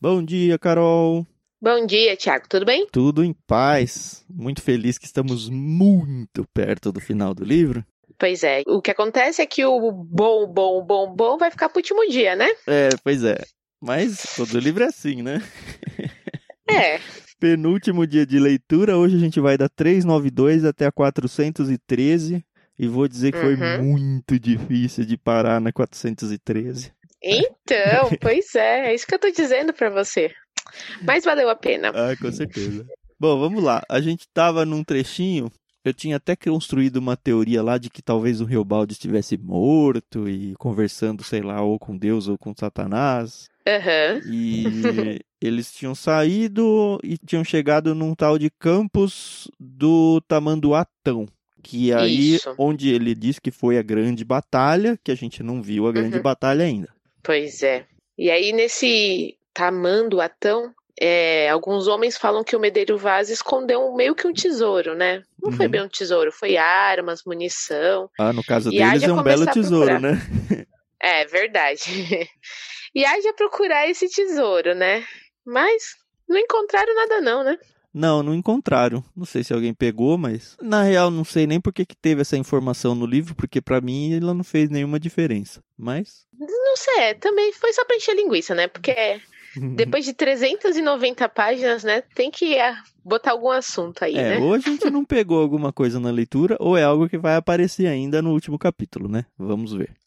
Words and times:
Bom 0.00 0.22
dia, 0.22 0.58
Carol. 0.58 1.26
Bom 1.60 1.84
dia, 1.84 2.16
Tiago. 2.16 2.46
Tudo 2.48 2.64
bem? 2.64 2.86
Tudo 2.90 3.22
em 3.22 3.34
paz. 3.46 4.24
Muito 4.30 4.62
feliz 4.62 4.96
que 4.98 5.04
estamos 5.04 5.48
muito 5.50 6.46
perto 6.54 6.90
do 6.90 7.00
final 7.00 7.34
do 7.34 7.44
livro. 7.44 7.84
Pois 8.18 8.42
é. 8.42 8.62
O 8.66 8.80
que 8.80 8.90
acontece 8.90 9.42
é 9.42 9.46
que 9.46 9.64
o 9.64 9.92
bom, 9.92 10.46
bom, 10.46 10.82
bom, 10.84 11.14
bom 11.14 11.36
vai 11.38 11.50
ficar 11.50 11.68
pro 11.68 11.78
último 11.78 12.08
dia, 12.08 12.34
né? 12.34 12.48
É, 12.66 12.88
pois 13.04 13.22
é. 13.24 13.38
Mas 13.80 14.34
todo 14.36 14.58
livro 14.58 14.82
é 14.84 14.86
assim, 14.86 15.22
né? 15.22 15.42
É. 16.68 16.98
Penúltimo 17.38 18.06
dia 18.06 18.26
de 18.26 18.38
leitura. 18.38 18.96
Hoje 18.96 19.16
a 19.16 19.20
gente 19.20 19.40
vai 19.40 19.56
da 19.56 19.68
392 19.68 20.64
até 20.64 20.86
a 20.86 20.92
413. 20.92 22.44
E 22.78 22.88
vou 22.88 23.06
dizer 23.06 23.32
que 23.32 23.38
foi 23.38 23.54
Uhum. 23.56 23.82
muito 23.84 24.38
difícil 24.38 25.04
de 25.04 25.16
parar 25.18 25.60
na 25.60 25.70
413. 25.72 26.92
Então, 27.22 28.10
pois 28.20 28.54
é. 28.54 28.90
É 28.90 28.94
isso 28.94 29.06
que 29.06 29.14
eu 29.14 29.18
tô 29.18 29.30
dizendo 29.30 29.72
pra 29.72 29.90
você. 29.90 30.32
Mas 31.02 31.24
valeu 31.24 31.48
a 31.48 31.56
pena. 31.56 31.90
Ah, 31.94 32.16
com 32.16 32.30
certeza. 32.30 32.86
Bom, 33.18 33.38
vamos 33.38 33.62
lá. 33.62 33.82
A 33.88 34.00
gente 34.00 34.26
tava 34.32 34.64
num 34.64 34.82
trechinho. 34.84 35.50
Eu 35.84 35.94
tinha 35.94 36.16
até 36.16 36.36
construído 36.36 36.96
uma 36.96 37.16
teoria 37.16 37.62
lá 37.62 37.78
de 37.78 37.88
que 37.88 38.02
talvez 38.02 38.40
o 38.40 38.44
Reobaldo 38.44 38.92
estivesse 38.92 39.38
morto 39.38 40.28
e 40.28 40.54
conversando, 40.56 41.24
sei 41.24 41.40
lá, 41.40 41.62
ou 41.62 41.78
com 41.78 41.96
Deus 41.96 42.28
ou 42.28 42.36
com 42.36 42.54
Satanás. 42.54 43.48
Aham. 43.66 44.20
E 44.26 45.20
eles 45.40 45.72
tinham 45.72 45.94
saído 45.94 46.98
e 47.02 47.16
tinham 47.16 47.42
chegado 47.42 47.94
num 47.94 48.14
tal 48.14 48.38
de 48.38 48.50
campus 48.50 49.50
do 49.58 50.20
Tamanduatão. 50.22 51.26
Que 51.62 51.92
é 51.92 51.96
aí 51.96 52.34
Isso. 52.34 52.54
onde 52.58 52.90
ele 52.90 53.14
diz 53.14 53.38
que 53.38 53.50
foi 53.50 53.78
a 53.78 53.82
grande 53.82 54.24
batalha, 54.24 54.98
que 55.02 55.10
a 55.10 55.14
gente 55.14 55.42
não 55.42 55.62
viu 55.62 55.86
a 55.86 55.92
grande 55.92 56.16
Uhum. 56.16 56.22
batalha 56.22 56.64
ainda. 56.64 56.88
Pois 57.22 57.62
é. 57.62 57.86
E 58.18 58.30
aí, 58.30 58.52
nesse 58.52 59.36
Tamando 59.54 60.20
Atão, 60.20 60.74
é, 61.00 61.48
alguns 61.48 61.86
homens 61.88 62.16
falam 62.18 62.44
que 62.44 62.54
o 62.54 62.60
Medeiro 62.60 62.98
Vaz 62.98 63.30
escondeu 63.30 63.92
meio 63.94 64.14
que 64.14 64.26
um 64.26 64.32
tesouro, 64.32 64.94
né? 64.94 65.22
Não 65.42 65.50
foi 65.50 65.66
Uhum. 65.66 65.70
bem 65.72 65.82
um 65.82 65.88
tesouro, 65.88 66.30
foi 66.30 66.56
armas, 66.56 67.24
munição. 67.24 68.10
Ah, 68.18 68.32
no 68.32 68.44
caso 68.44 68.70
deles 68.70 69.02
é 69.02 69.12
um 69.12 69.22
belo 69.22 69.46
tesouro, 69.46 69.98
né? 69.98 70.18
É 71.00 71.24
verdade. 71.24 71.82
E 72.92 73.04
haja 73.04 73.32
procurar 73.34 73.88
esse 73.88 74.08
tesouro, 74.08 74.74
né? 74.74 75.06
Mas 75.46 75.94
não 76.28 76.36
encontraram 76.36 76.92
nada, 76.92 77.20
não, 77.20 77.44
né? 77.44 77.56
Não, 77.92 78.22
não 78.22 78.34
encontraram. 78.34 79.02
Não 79.16 79.24
sei 79.24 79.42
se 79.42 79.52
alguém 79.52 79.74
pegou, 79.74 80.16
mas 80.16 80.56
na 80.62 80.82
real 80.82 81.10
não 81.10 81.24
sei 81.24 81.46
nem 81.46 81.60
por 81.60 81.72
que 81.72 81.84
que 81.84 81.96
teve 81.96 82.20
essa 82.20 82.36
informação 82.36 82.94
no 82.94 83.06
livro, 83.06 83.34
porque 83.34 83.60
pra 83.60 83.80
mim 83.80 84.14
ela 84.14 84.32
não 84.32 84.44
fez 84.44 84.70
nenhuma 84.70 85.00
diferença. 85.00 85.62
Mas 85.76 86.26
Não 86.38 86.76
sei, 86.76 87.02
é, 87.02 87.14
também 87.14 87.52
foi 87.52 87.72
só 87.72 87.84
pra 87.84 87.96
encher 87.96 88.14
linguiça, 88.14 88.54
né? 88.54 88.68
Porque 88.68 89.20
depois 89.74 90.04
de 90.04 90.12
390 90.12 91.28
páginas, 91.28 91.82
né? 91.82 92.02
Tem 92.14 92.30
que 92.30 92.58
ah, 92.58 92.80
botar 93.04 93.32
algum 93.32 93.50
assunto 93.50 94.04
aí, 94.04 94.16
é, 94.16 94.38
né? 94.38 94.38
ou 94.38 94.54
a 94.54 94.58
gente 94.58 94.88
não 94.90 95.04
pegou 95.06 95.40
alguma 95.40 95.72
coisa 95.72 95.98
na 95.98 96.10
leitura, 96.10 96.56
ou 96.60 96.76
é 96.76 96.84
algo 96.84 97.08
que 97.08 97.18
vai 97.18 97.34
aparecer 97.34 97.86
ainda 97.86 98.22
no 98.22 98.30
último 98.30 98.58
capítulo, 98.58 99.08
né? 99.08 99.26
Vamos 99.36 99.72
ver. 99.72 99.99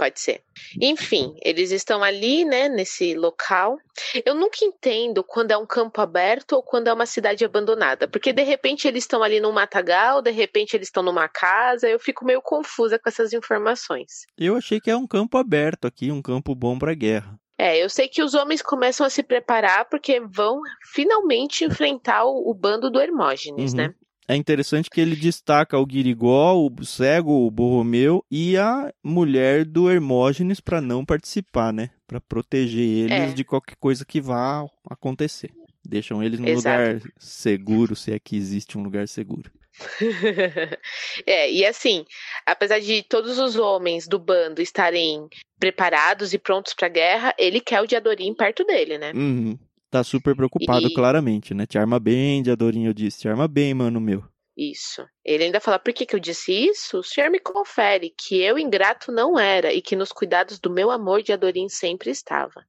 Pode 0.00 0.18
ser. 0.18 0.40
Enfim, 0.80 1.34
eles 1.42 1.70
estão 1.72 2.02
ali, 2.02 2.42
né, 2.42 2.70
nesse 2.70 3.12
local. 3.14 3.76
Eu 4.24 4.34
nunca 4.34 4.64
entendo 4.64 5.22
quando 5.22 5.50
é 5.50 5.58
um 5.58 5.66
campo 5.66 6.00
aberto 6.00 6.52
ou 6.54 6.62
quando 6.62 6.88
é 6.88 6.92
uma 6.94 7.04
cidade 7.04 7.44
abandonada, 7.44 8.08
porque 8.08 8.32
de 8.32 8.42
repente 8.42 8.88
eles 8.88 9.04
estão 9.04 9.22
ali 9.22 9.40
num 9.40 9.52
matagal, 9.52 10.22
de 10.22 10.30
repente 10.30 10.74
eles 10.74 10.88
estão 10.88 11.02
numa 11.02 11.28
casa, 11.28 11.86
eu 11.86 11.98
fico 11.98 12.24
meio 12.24 12.40
confusa 12.40 12.98
com 12.98 13.10
essas 13.10 13.34
informações. 13.34 14.24
Eu 14.38 14.56
achei 14.56 14.80
que 14.80 14.90
é 14.90 14.96
um 14.96 15.06
campo 15.06 15.36
aberto 15.36 15.84
aqui, 15.86 16.10
um 16.10 16.22
campo 16.22 16.54
bom 16.54 16.78
pra 16.78 16.94
guerra. 16.94 17.38
É, 17.58 17.76
eu 17.76 17.90
sei 17.90 18.08
que 18.08 18.22
os 18.22 18.32
homens 18.32 18.62
começam 18.62 19.04
a 19.06 19.10
se 19.10 19.22
preparar 19.22 19.84
porque 19.90 20.18
vão 20.18 20.62
finalmente 20.94 21.62
enfrentar 21.62 22.24
o, 22.24 22.50
o 22.50 22.54
bando 22.54 22.90
do 22.90 22.98
Hermógenes, 22.98 23.72
Uhum. 23.72 23.76
né? 23.76 23.94
É 24.30 24.36
interessante 24.36 24.88
que 24.88 25.00
ele 25.00 25.16
destaca 25.16 25.76
o 25.76 25.84
Guirigol, 25.84 26.70
o 26.70 26.84
cego, 26.84 27.44
o 27.44 27.50
Borromeu 27.50 28.24
e 28.30 28.56
a 28.56 28.92
mulher 29.02 29.64
do 29.64 29.90
Hermógenes 29.90 30.60
pra 30.60 30.80
não 30.80 31.04
participar, 31.04 31.72
né? 31.72 31.90
Pra 32.06 32.20
proteger 32.20 33.10
eles 33.10 33.32
É. 33.32 33.34
de 33.34 33.42
qualquer 33.42 33.74
coisa 33.74 34.04
que 34.04 34.20
vá 34.20 34.64
acontecer. 34.88 35.50
Deixam 35.84 36.22
eles 36.22 36.38
num 36.38 36.46
Exato. 36.46 36.78
lugar 36.94 37.12
seguro, 37.18 37.96
se 37.96 38.12
é 38.12 38.20
que 38.20 38.36
existe 38.36 38.78
um 38.78 38.84
lugar 38.84 39.08
seguro. 39.08 39.50
é, 41.26 41.50
e 41.50 41.66
assim, 41.66 42.04
apesar 42.46 42.78
de 42.78 43.02
todos 43.02 43.36
os 43.36 43.56
homens 43.56 44.06
do 44.06 44.18
bando 44.18 44.62
estarem 44.62 45.26
preparados 45.58 46.32
e 46.32 46.38
prontos 46.38 46.72
pra 46.72 46.88
guerra, 46.88 47.34
ele 47.36 47.60
quer 47.60 47.80
o 47.80 47.86
Diadorim 47.86 48.32
perto 48.32 48.62
dele, 48.62 48.96
né? 48.96 49.10
Uhum. 49.12 49.58
Tá 49.90 50.04
super 50.04 50.36
preocupado, 50.36 50.86
E- 50.86 50.94
claramente, 50.94 51.52
né? 51.52 51.66
Te 51.66 51.76
arma 51.76 51.98
bem, 51.98 52.42
Diadorinho 52.42 52.90
eu 52.90 52.94
disse. 52.94 53.20
Te 53.20 53.28
arma 53.28 53.48
bem, 53.48 53.74
mano 53.74 54.00
meu. 54.00 54.24
Isso. 54.56 55.06
Ele 55.24 55.44
ainda 55.44 55.58
fala: 55.58 55.78
por 55.78 55.92
que, 55.92 56.04
que 56.04 56.14
eu 56.14 56.20
disse 56.20 56.52
isso? 56.52 56.98
O 56.98 57.02
senhor 57.02 57.30
me 57.30 57.40
confere 57.40 58.14
que 58.16 58.40
eu 58.40 58.58
ingrato 58.58 59.10
não 59.10 59.38
era 59.38 59.72
e 59.72 59.80
que 59.80 59.96
nos 59.96 60.12
cuidados 60.12 60.58
do 60.60 60.70
meu 60.70 60.90
amor 60.90 61.22
Diadorim 61.22 61.68
sempre 61.68 62.10
estava. 62.10 62.64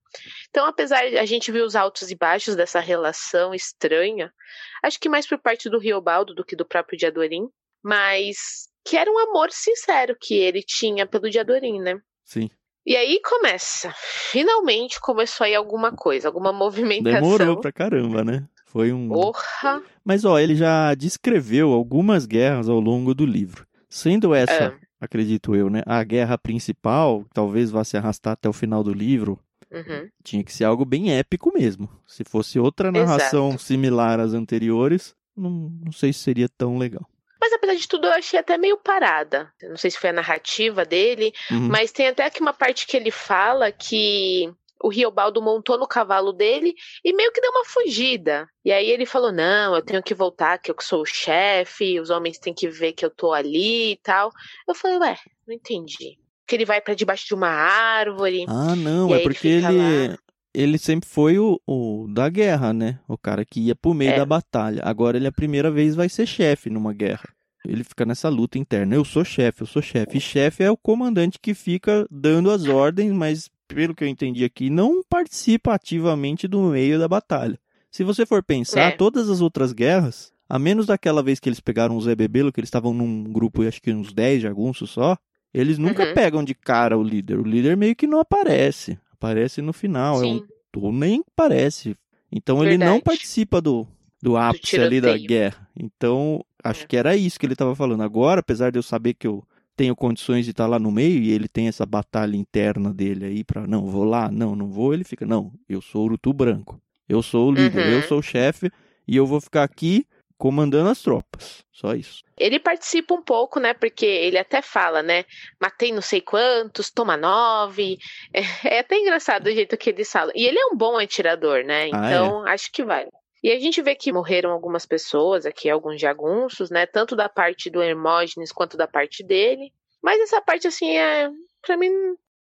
Então, 0.50 0.66
apesar 0.66 1.10
de 1.10 1.18
a 1.18 1.26
gente 1.26 1.52
ver 1.52 1.64
os 1.64 1.76
altos 1.76 2.10
e 2.10 2.16
baixos 2.16 2.56
dessa 2.56 2.80
relação 2.80 3.54
estranha, 3.54 4.34
acho 4.82 5.00
que 5.00 5.10
mais 5.10 5.28
por 5.28 5.38
parte 5.38 5.70
do 5.70 5.80
Riobaldo 5.80 6.34
do 6.34 6.46
que 6.46 6.56
do 6.56 6.66
próprio 6.66 6.98
Diadorim, 6.98 7.50
mas 7.84 8.70
que 8.86 8.96
era 8.96 9.12
um 9.12 9.20
amor 9.20 9.52
sincero 9.52 10.16
que 10.20 10.34
ele 10.34 10.64
tinha 10.64 11.06
pelo 11.06 11.30
Diadorim, 11.30 11.80
né? 11.80 12.00
Sim. 12.24 12.50
E 12.86 12.96
aí 12.96 13.20
começa. 13.24 13.94
Finalmente 14.32 15.00
começou 15.00 15.46
aí 15.46 15.54
alguma 15.56 15.92
coisa, 15.92 16.28
alguma 16.28 16.52
movimentação. 16.54 17.22
Demorou 17.22 17.58
pra 17.60 17.72
caramba, 17.72 18.24
né? 18.24 18.44
Foi 18.66 18.92
um. 18.94 19.08
Porra! 19.10 19.82
Mas 20.04 20.24
ó, 20.26 20.40
ele 20.40 20.56
já 20.56 20.94
descreveu 20.96 21.72
algumas 21.74 22.26
guerras 22.26 22.70
ao 22.70 22.80
longo 22.80 23.14
do 23.14 23.26
livro. 23.26 23.68
Sendo 23.90 24.34
essa, 24.34 24.70
Ah. 24.70 24.80
acredito 25.02 25.54
eu, 25.56 25.70
né, 25.70 25.82
a 25.86 26.02
guerra 26.04 26.38
principal, 26.38 27.26
talvez 27.34 27.70
vá 27.70 27.84
se 27.84 27.98
arrastar 27.98 28.34
até 28.34 28.48
o 28.48 28.54
final 28.54 28.82
do 28.84 28.94
livro, 28.94 29.38
Uhum. 29.70 30.08
tinha 30.24 30.44
que 30.44 30.54
ser 30.54 30.64
algo 30.64 30.86
bem 30.86 31.12
épico 31.12 31.52
mesmo. 31.54 31.90
Se 32.08 32.24
fosse 32.24 32.58
outra 32.58 32.92
narração 32.92 33.50
Exato. 33.50 33.64
similar 33.64 34.20
às 34.22 34.34
anteriores, 34.34 35.14
não, 35.36 35.70
não 35.84 35.92
sei 35.92 36.14
se 36.14 36.20
seria 36.20 36.48
tão 36.48 36.78
legal. 36.78 37.06
Mas 37.42 37.52
apesar 37.54 37.74
de 37.76 37.88
tudo, 37.88 38.06
eu 38.08 38.14
achei 38.14 38.40
até 38.40 38.58
meio 38.58 38.78
parada. 38.78 39.52
Não 39.64 39.76
sei 39.76 39.90
se 39.90 39.98
foi 39.98 40.12
a 40.12 40.14
narrativa 40.14 40.86
dele, 40.86 41.34
Uhum. 41.50 41.68
mas 41.70 41.92
tem 41.92 42.08
até 42.08 42.26
aqui 42.26 42.40
uma 42.40 42.54
parte 42.54 42.86
que 42.86 42.96
ele 42.96 43.10
fala 43.10 43.72
que 43.72 44.48
o 44.84 44.90
Riobaldo 44.90 45.42
montou 45.42 45.78
no 45.78 45.88
cavalo 45.88 46.32
dele 46.34 46.74
e 47.04 47.14
meio 47.14 47.32
que 47.32 47.42
deu 47.42 47.52
uma 47.52 47.66
fugida. 47.66 48.48
E 48.64 48.72
aí 48.72 48.90
ele 48.90 49.06
falou: 49.06 49.32
Não, 49.32 49.76
eu 49.76 49.82
tenho 49.82 50.02
que 50.04 50.14
voltar, 50.14 50.58
que 50.60 50.70
eu 50.72 50.76
sou 50.80 51.02
o 51.02 51.06
chefe, 51.06 52.00
os 52.00 52.10
homens 52.10 52.38
têm 52.40 52.54
que 52.54 52.68
ver 52.68 52.94
que 52.94 53.06
eu 53.06 53.10
tô 53.10 53.32
ali 53.34 53.92
e 53.94 53.98
tal. 53.98 54.32
Eu 54.68 54.76
falei: 54.76 54.98
Ué, 54.98 55.18
não 55.48 55.54
entendi. 55.56 56.18
Que 56.48 56.56
ele 56.56 56.66
vai 56.66 56.82
pra 56.82 56.94
debaixo 56.94 57.26
de 57.28 57.34
uma 57.34 57.48
árvore. 57.50 58.46
Ah, 58.48 58.76
não, 58.76 59.10
é 59.14 59.18
ele 59.18 59.24
porque 59.24 59.48
ele, 59.48 59.62
lá. 59.62 60.18
Ele 60.54 60.78
sempre 60.78 61.08
foi 61.10 61.38
o, 61.40 61.60
o 61.68 62.08
da 62.14 62.28
guerra, 62.30 62.74
né? 62.74 63.00
O 63.08 63.18
cara 63.18 63.44
que 63.46 63.60
ia 63.62 63.76
pro 63.76 63.94
meio 63.94 64.12
É. 64.12 64.18
da 64.18 64.26
batalha. 64.26 64.82
Agora 64.84 65.18
ele 65.18 65.28
a 65.28 65.32
primeira 65.32 65.70
vez 65.72 65.96
vai 65.96 66.10
ser 66.10 66.26
chefe 66.26 66.70
numa 66.70 66.94
guerra. 66.94 67.30
Ele 67.66 67.84
fica 67.84 68.06
nessa 68.06 68.28
luta 68.28 68.58
interna. 68.58 68.96
Eu 68.96 69.06
sou 69.06 69.24
chefe, 69.24 69.62
eu 69.62 69.68
sou 69.68 69.82
chefe. 69.82 70.18
E 70.18 70.22
chefe 70.22 70.64
é 70.64 70.72
o 70.72 70.76
comandante 70.78 71.38
que 71.40 71.54
fica 71.54 72.08
dando 72.10 72.50
as 72.50 72.66
ordens, 72.66 73.12
mas 73.14 73.50
pelo 73.68 73.94
que 73.96 74.04
eu 74.04 74.08
entendi 74.08 74.44
aqui, 74.44 74.70
não 74.70 75.04
participa 75.08 75.74
ativamente 75.74 76.48
do 76.48 76.62
meio 76.72 76.98
da 77.00 77.08
batalha. 77.08 77.58
Se 77.92 78.04
você 78.04 78.26
for 78.26 78.42
pensar, 78.44 78.82
É. 78.82 78.92
todas 78.92 79.30
as 79.30 79.42
outras 79.42 79.74
guerras, 79.74 80.32
a 80.50 80.58
menos 80.58 80.86
daquela 80.88 81.22
vez 81.22 81.40
que 81.40 81.48
eles 81.48 81.60
pegaram 81.60 81.96
o 81.96 82.02
Zé 82.02 82.16
Bebelo, 82.16 82.52
que 82.52 82.60
eles 82.60 82.68
estavam 82.68 82.94
num 82.94 83.24
grupo, 83.32 83.62
acho 83.66 83.82
que 83.82 83.94
uns 83.94 84.12
10 84.12 84.42
jagunços 84.42 84.90
só, 84.90 85.16
eles 85.54 85.78
nunca 85.78 86.04
Uhum. 86.08 86.14
pegam 86.14 86.44
de 86.44 86.56
cara 86.56 86.98
o 86.98 87.04
líder. 87.04 87.38
O 87.40 87.44
líder 87.44 87.78
meio 87.78 87.96
que 87.96 88.08
não 88.08 88.20
aparece. 88.20 88.98
Aparece 89.22 89.62
no 89.62 89.72
final. 89.72 90.24
É 90.24 90.26
um, 90.26 90.40
Sim. 90.40 90.46
ou 90.78 90.92
nem 90.92 91.24
aparece. 91.36 91.96
Então 92.32 92.64
ele 92.64 92.76
não 92.78 92.86
Verdade. 92.94 93.04
participa 93.04 93.62
do, 93.62 93.88
do 94.22 94.36
ápice 94.36 94.80
ali 94.80 95.00
da 95.00 95.16
guerra. 95.16 95.68
Então, 95.80 96.44
acho 96.64 96.86
É. 96.86 96.88
que 96.88 96.98
era 96.98 97.16
isso 97.16 97.40
que 97.40 97.46
ele 97.46 97.54
estava 97.54 97.76
falando. 97.76 98.02
Agora, 98.02 98.40
apesar 98.40 98.72
de 98.72 98.80
eu 98.80 98.84
saber 98.84 99.14
que 99.14 99.28
eu 99.28 99.44
tenho 99.78 99.96
condições 99.96 100.46
de 100.46 100.52
estar 100.52 100.66
lá 100.66 100.80
no 100.80 100.92
meio 100.92 101.22
e 101.22 101.30
ele 101.32 101.48
tem 101.48 101.68
essa 101.68 101.86
batalha 101.86 102.36
interna 102.36 102.92
dele 102.94 103.26
aí 103.26 103.44
pra 103.44 103.68
não, 103.68 103.86
vou 103.86 104.04
lá, 104.04 104.32
não, 104.32 104.56
não 104.56 104.68
vou, 104.70 104.94
ele 104.94 105.04
fica, 105.04 105.26
não, 105.26 105.52
eu 105.70 105.82
sou 105.82 106.02
o 106.02 106.06
Urutu 106.06 106.34
Branco. 106.34 106.80
Eu 107.08 107.22
sou 107.22 107.50
o 107.50 107.52
líder, 107.54 107.86
Uhum. 107.88 107.92
eu 107.94 108.02
sou 108.04 108.20
o 108.20 108.24
chefe 108.24 108.72
e 109.08 109.16
eu 109.16 109.26
vou 109.28 109.40
ficar 109.42 109.64
aqui 109.64 110.06
comandando 110.42 110.90
as 110.90 111.00
tropas. 111.00 111.64
Só 111.72 111.94
isso. 111.94 112.24
Ele 112.36 112.60
participa 112.60 113.14
um 113.14 113.22
pouco, 113.22 113.60
né? 113.60 113.76
Porque 113.76 114.08
ele 114.08 114.40
até 114.40 114.60
fala, 114.60 115.04
né? 115.04 115.24
Matei 115.62 115.92
não 115.92 116.02
sei 116.02 116.20
quantos, 116.20 116.90
toma 116.90 117.16
nove. 117.16 118.00
É, 118.34 118.42
é 118.78 118.80
até 118.80 118.98
engraçado 118.98 119.46
o 119.46 119.52
jeito 119.52 119.78
que 119.78 119.92
eles 119.92 120.12
falam. 120.12 120.34
E 120.36 120.44
ele 120.44 120.58
é 120.58 120.66
um 120.66 120.76
bom 120.76 120.98
atirador, 120.98 121.64
né? 121.64 121.92
Ah, 121.94 122.08
Então, 122.08 122.48
acho 122.48 122.72
que 122.72 122.84
vale. 122.84 123.12
E 123.44 123.52
a 123.52 123.60
gente 123.60 123.84
vê 123.84 123.94
que 123.94 124.12
morreram 124.12 124.50
algumas 124.52 124.84
pessoas 124.84 125.46
aqui, 125.46 125.70
alguns 125.70 126.02
jagunços, 126.02 126.72
né? 126.72 126.88
Tanto 126.88 127.16
da 127.16 127.30
parte 127.30 127.70
do 127.70 127.80
Hermógenes 127.84 128.52
quanto 128.52 128.76
da 128.76 128.88
parte 128.88 129.24
dele. 129.24 129.72
Mas 130.02 130.20
essa 130.22 130.42
parte, 130.42 130.66
assim, 130.66 130.98
é. 130.98 131.30
Pra 131.62 131.78
mim, 131.78 131.92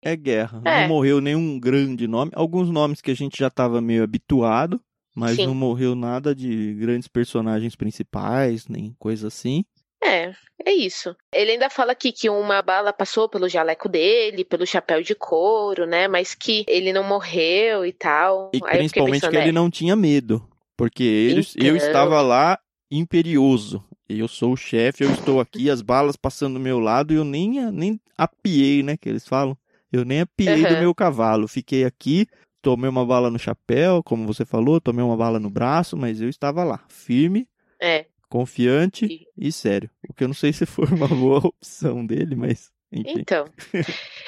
É 0.02 0.16
guerra. 0.16 0.64
É. 0.66 0.82
Não 0.82 0.88
morreu 0.88 1.22
nenhum 1.22 1.60
grande 1.60 2.08
nome. 2.08 2.32
Alguns 2.34 2.72
nomes 2.72 3.02
que 3.02 3.12
a 3.12 3.16
gente 3.16 3.38
já 3.38 3.52
tava 3.52 3.80
meio 3.80 4.04
habituado, 4.04 4.82
mas 5.14 5.38
Sim. 5.38 5.46
não 5.46 5.56
morreu 5.56 5.96
nada 5.96 6.34
de 6.34 6.74
grandes 6.74 7.08
personagens 7.08 7.76
principais, 7.76 8.68
nem 8.68 8.96
coisa 9.00 9.28
assim. 9.28 9.64
É, 10.04 10.34
é 10.66 10.72
isso. 10.74 11.16
Ele 11.34 11.52
ainda 11.52 11.70
fala 11.70 11.94
aqui 11.94 12.12
que 12.12 12.30
uma 12.30 12.62
bala 12.62 12.92
passou 12.92 13.30
pelo 13.30 13.48
jaleco 13.48 13.88
dele, 13.88 14.44
pelo 14.44 14.68
chapéu 14.68 15.02
de 15.02 15.16
couro, 15.16 15.86
né? 15.86 16.08
Mas 16.08 16.36
que 16.36 16.66
ele 16.68 16.92
não 16.92 17.04
morreu 17.04 17.86
e 17.86 17.94
tal. 17.94 18.52
E 18.54 18.58
Aí 18.58 18.62
eu 18.62 18.80
principalmente 18.80 19.22
pensando, 19.22 19.32
que 19.32 19.38
ele 19.38 19.50
é, 19.50 19.54
não 19.54 19.70
tinha 19.70 19.96
medo. 19.96 20.46
Porque 20.76 21.04
ele, 21.04 21.42
eu 21.56 21.76
Então. 21.76 21.78
estava 21.78 22.22
lá 22.22 22.60
imperioso. 22.92 23.84
Eu 24.10 24.28
sou 24.28 24.54
o 24.54 24.58
chefe, 24.58 25.04
eu 25.04 25.12
estou 25.12 25.40
aqui, 25.40 25.70
as 25.70 25.82
balas 25.82 26.16
passando 26.16 26.56
do 26.56 26.60
meu 26.60 26.80
lado 26.80 27.14
e 27.14 27.16
eu 27.16 27.24
nem, 27.24 27.72
nem 27.72 28.00
apiei, 28.18 28.84
né? 28.84 28.98
Que 28.98 29.10
eles 29.10 29.26
falam. 29.26 29.58
Eu 29.92 30.04
nem 30.04 30.22
apiei 30.22 30.66
do 30.66 30.74
Aham. 30.74 30.80
meu 30.80 30.94
cavalo. 30.94 31.48
Fiquei 31.48 31.86
aqui, 31.86 32.28
tomei 32.64 32.90
uma 32.90 33.06
bala 33.06 33.30
no 33.30 33.38
chapéu, 33.38 34.02
como 34.02 34.26
você 34.26 34.44
falou, 34.46 34.82
tomei 34.82 35.04
uma 35.06 35.16
bala 35.16 35.40
no 35.40 35.50
braço, 35.52 35.96
mas 35.96 36.20
eu 36.22 36.30
estava 36.30 36.64
lá, 36.64 36.84
firme, 36.90 37.48
É, 37.80 38.06
confiante 38.30 39.06
E- 39.06 39.28
e 39.38 39.52
sério. 39.52 39.90
O 40.10 40.14
que 40.14 40.24
eu 40.24 40.28
não 40.28 40.34
sei 40.36 40.52
se 40.54 40.66
foi 40.66 40.86
uma 40.88 41.08
boa 41.30 41.40
opção 41.46 42.04
dele, 42.06 42.36
mas 42.36 42.72
enfim. 42.92 43.20
então. 43.20 43.46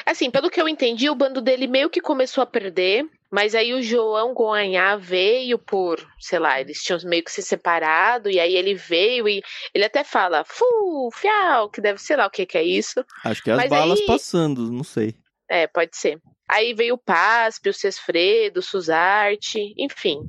Assim, 0.05 0.29
pelo 0.29 0.49
que 0.49 0.59
eu 0.61 0.67
entendi, 0.67 1.09
o 1.09 1.15
bando 1.15 1.41
dele 1.41 1.65
meio 1.67 1.89
que 1.89 2.01
começou 2.01 2.41
a 2.41 2.45
perder, 2.47 3.05
mas 3.31 3.55
aí 3.55 3.73
o 3.73 3.81
João 3.81 4.33
Goanhá 4.33 4.95
veio 4.97 5.57
por, 5.57 6.05
sei 6.19 6.39
lá, 6.39 6.59
eles 6.59 6.81
tinham 6.83 6.99
meio 7.05 7.23
que 7.23 7.31
se 7.31 7.41
separado, 7.41 8.29
e 8.29 8.39
aí 8.39 8.55
ele 8.55 8.73
veio 8.75 9.27
e 9.29 9.41
ele 9.73 9.85
até 9.85 10.03
fala, 10.03 10.43
fu, 10.45 11.09
fial, 11.13 11.69
que 11.69 11.79
deve 11.81 11.99
ser 12.01 12.15
lá 12.17 12.25
o 12.27 12.29
que 12.29 12.45
que 12.45 12.57
é 12.57 12.63
isso. 12.63 13.03
Acho 13.23 13.41
que 13.43 13.49
é 13.49 13.53
as 13.53 13.57
Mas 13.59 13.69
balas 13.69 13.99
aí- 13.99 14.05
passando, 14.05 14.71
não 14.71 14.83
sei. 14.83 15.15
É, 15.49 15.67
pode 15.67 15.95
ser. 15.95 16.19
Aí 16.47 16.73
veio 16.73 16.95
o 16.95 16.97
Paspe, 16.97 17.69
o 17.69 17.73
Cesfredo, 17.73 18.59
o 18.59 18.63
Suzarte, 18.63 19.73
enfim. 19.77 20.19